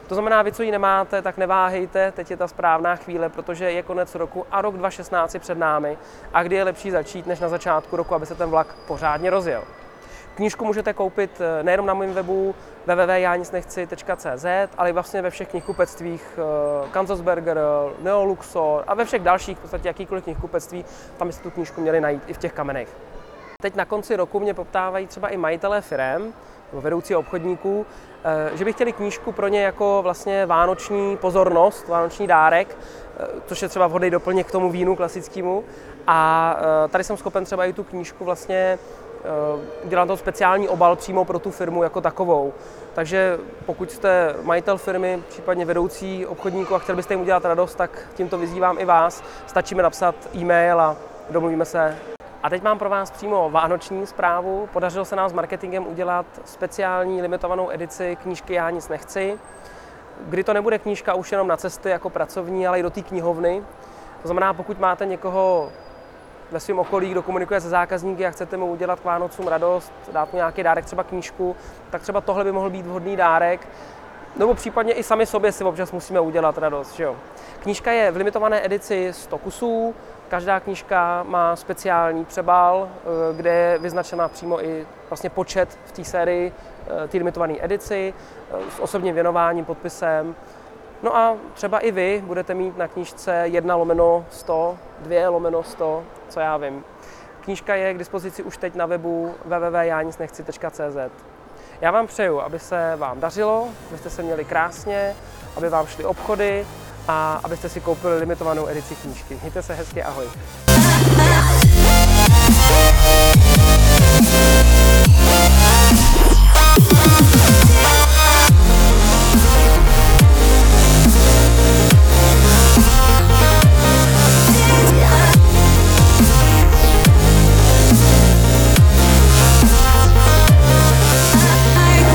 To 0.07 0.15
znamená, 0.15 0.41
vy, 0.41 0.51
co 0.51 0.63
ji 0.63 0.71
nemáte, 0.71 1.21
tak 1.21 1.37
neváhejte, 1.37 2.11
teď 2.11 2.31
je 2.31 2.37
ta 2.37 2.47
správná 2.47 2.95
chvíle, 2.95 3.29
protože 3.29 3.71
je 3.71 3.83
konec 3.83 4.15
roku 4.15 4.45
a 4.51 4.61
rok 4.61 4.77
2016 4.77 5.33
je 5.33 5.39
před 5.39 5.57
námi. 5.57 5.97
A 6.33 6.43
kdy 6.43 6.55
je 6.55 6.63
lepší 6.63 6.91
začít 6.91 7.27
než 7.27 7.39
na 7.39 7.49
začátku 7.49 7.95
roku, 7.95 8.15
aby 8.15 8.25
se 8.25 8.35
ten 8.35 8.49
vlak 8.49 8.75
pořádně 8.99 9.29
rozjel. 9.29 9.63
Knížku 10.35 10.65
můžete 10.65 10.93
koupit 10.93 11.41
eh, 11.41 11.63
nejenom 11.63 11.85
na 11.85 11.93
mém 11.93 12.13
webu 12.13 12.55
www.janicnechci.cz, 12.85 14.45
ale 14.77 14.89
i 14.89 14.93
vlastně 14.93 15.21
ve 15.21 15.29
všech 15.29 15.47
knihkupectvích 15.47 16.39
eh, 16.39 16.89
Kanzasberger, 16.91 17.59
Neoluxor 18.01 18.83
a 18.87 18.93
ve 18.93 19.05
všech 19.05 19.21
dalších, 19.21 19.57
v 19.57 19.61
podstatě 19.61 19.87
jakýkoliv 19.87 20.23
knihkupectví, 20.23 20.85
tam 21.17 21.27
byste 21.27 21.43
tu 21.43 21.51
knížku 21.51 21.81
měli 21.81 22.01
najít 22.01 22.23
i 22.27 22.33
v 22.33 22.37
těch 22.37 22.53
kamenech. 22.53 22.89
Teď 23.61 23.75
na 23.75 23.85
konci 23.85 24.15
roku 24.15 24.39
mě 24.39 24.53
poptávají 24.53 25.07
třeba 25.07 25.29
i 25.29 25.37
majitelé 25.37 25.81
firem, 25.81 26.33
vedoucí 26.73 27.15
obchodníků, 27.15 27.85
eh, 28.23 28.57
že 28.57 28.65
by 28.65 28.73
chtěli 28.73 28.93
knížku 28.93 29.31
pro 29.31 29.47
ně 29.47 29.63
jako 29.63 29.99
vlastně 30.03 30.45
vánoční 30.45 31.17
pozornost, 31.17 31.87
vánoční 31.87 32.27
dárek, 32.27 32.77
eh, 33.19 33.25
což 33.45 33.61
je 33.61 33.67
třeba 33.67 33.87
vhodný 33.87 34.09
doplněk 34.09 34.47
k 34.47 34.51
tomu 34.51 34.71
vínu 34.71 34.95
klasickému. 34.95 35.63
A 36.07 36.59
eh, 36.59 36.87
tady 36.87 37.03
jsem 37.03 37.17
schopen 37.17 37.45
třeba 37.45 37.65
i 37.65 37.73
tu 37.73 37.83
knížku 37.83 38.25
vlastně 38.25 38.79
udělat 39.83 40.05
to 40.05 40.17
speciální 40.17 40.67
obal 40.67 40.95
přímo 40.95 41.25
pro 41.25 41.39
tu 41.39 41.51
firmu 41.51 41.83
jako 41.83 42.01
takovou. 42.01 42.53
Takže 42.93 43.39
pokud 43.65 43.91
jste 43.91 44.35
majitel 44.43 44.77
firmy, 44.77 45.23
případně 45.29 45.65
vedoucí 45.65 46.25
obchodníku 46.25 46.75
a 46.75 46.79
chtěl 46.79 46.95
byste 46.95 47.13
jim 47.13 47.21
udělat 47.21 47.45
radost, 47.45 47.75
tak 47.75 48.07
tímto 48.15 48.37
vyzývám 48.37 48.79
i 48.79 48.85
vás. 48.85 49.23
Stačí 49.47 49.75
mi 49.75 49.81
napsat 49.81 50.15
e-mail 50.35 50.81
a 50.81 50.97
domluvíme 51.29 51.65
se 51.65 51.95
a 52.43 52.49
teď 52.49 52.63
mám 52.63 52.79
pro 52.79 52.89
vás 52.89 53.11
přímo 53.11 53.49
vánoční 53.49 54.07
zprávu. 54.07 54.69
Podařilo 54.73 55.05
se 55.05 55.15
nám 55.15 55.29
s 55.29 55.33
marketingem 55.33 55.87
udělat 55.87 56.25
speciální 56.45 57.21
limitovanou 57.21 57.71
edici 57.71 58.17
knížky 58.21 58.53
Já 58.53 58.69
nic 58.69 58.89
nechci, 58.89 59.39
kdy 60.25 60.43
to 60.43 60.53
nebude 60.53 60.79
knížka 60.79 61.13
už 61.13 61.31
jenom 61.31 61.47
na 61.47 61.57
cesty 61.57 61.89
jako 61.89 62.09
pracovní, 62.09 62.67
ale 62.67 62.79
i 62.79 62.83
do 62.83 62.89
té 62.89 63.01
knihovny. 63.01 63.63
To 64.21 64.27
znamená, 64.27 64.53
pokud 64.53 64.79
máte 64.79 65.05
někoho 65.05 65.71
ve 66.51 66.59
svém 66.59 66.79
okolí, 66.79 67.11
kdo 67.11 67.23
komunikuje 67.23 67.61
se 67.61 67.69
zákazníky 67.69 68.25
a 68.25 68.31
chcete 68.31 68.57
mu 68.57 68.65
udělat 68.65 68.99
k 68.99 69.03
Vánocům 69.03 69.47
radost, 69.47 69.93
dát 70.11 70.33
mu 70.33 70.37
nějaký 70.37 70.63
dárek, 70.63 70.85
třeba 70.85 71.03
knížku, 71.03 71.55
tak 71.89 72.01
třeba 72.01 72.21
tohle 72.21 72.43
by 72.43 72.51
mohl 72.51 72.69
být 72.69 72.85
vhodný 72.85 73.15
dárek. 73.15 73.67
Nebo 74.35 74.53
případně 74.53 74.93
i 74.93 75.03
sami 75.03 75.25
sobě 75.25 75.51
si 75.51 75.63
občas 75.63 75.91
musíme 75.91 76.19
udělat 76.19 76.57
radost. 76.57 76.95
Že 76.95 77.03
jo? 77.03 77.15
Knížka 77.59 77.91
je 77.91 78.11
v 78.11 78.15
limitované 78.15 78.65
edici 78.65 79.13
100 79.13 79.37
kusů, 79.37 79.95
Každá 80.29 80.59
knížka 80.59 81.23
má 81.23 81.55
speciální 81.55 82.25
přebal, 82.25 82.89
eh, 82.89 83.35
kde 83.35 83.53
je 83.53 83.77
vyznačena 83.77 84.27
přímo 84.27 84.65
i 84.65 84.87
vlastně 85.09 85.29
počet 85.29 85.79
v 85.85 85.91
té 85.91 86.03
sérii, 86.03 86.53
eh, 87.03 87.07
té 87.07 87.17
limitované 87.17 87.55
edici, 87.59 88.13
eh, 88.51 88.71
s 88.75 88.79
osobním 88.79 89.13
věnováním, 89.15 89.65
podpisem. 89.65 90.35
No 91.03 91.15
a 91.15 91.37
třeba 91.53 91.79
i 91.79 91.91
vy 91.91 92.23
budete 92.25 92.53
mít 92.53 92.77
na 92.77 92.87
knížce 92.87 93.47
1 93.47 93.75
lomeno 93.75 94.25
100, 94.29 94.77
2 94.99 95.29
lomeno 95.29 95.63
100, 95.63 96.03
co 96.29 96.39
já 96.39 96.57
vím. 96.57 96.83
Knížka 97.41 97.75
je 97.75 97.93
k 97.93 97.97
dispozici 97.97 98.43
už 98.43 98.57
teď 98.57 98.75
na 98.75 98.85
webu 98.85 99.35
www.janicnechci.cz. 99.45 101.38
Já 101.81 101.91
vám 101.91 102.07
přeju, 102.07 102.39
aby 102.41 102.59
se 102.59 102.95
vám 102.95 103.19
dařilo, 103.19 103.69
abyste 103.89 104.09
se 104.09 104.23
měli 104.23 104.45
krásně, 104.45 105.15
aby 105.57 105.69
vám 105.69 105.87
šly 105.87 106.05
obchody, 106.05 106.65
a 107.07 107.39
abyste 107.43 107.69
si 107.69 107.81
koupili 107.81 108.17
limitovanou 108.17 108.67
edici 108.67 108.95
knížky. 108.95 109.37
Mějte 109.41 109.61
se 109.61 109.73
hezky, 109.73 110.03
ahoj. 110.03 110.25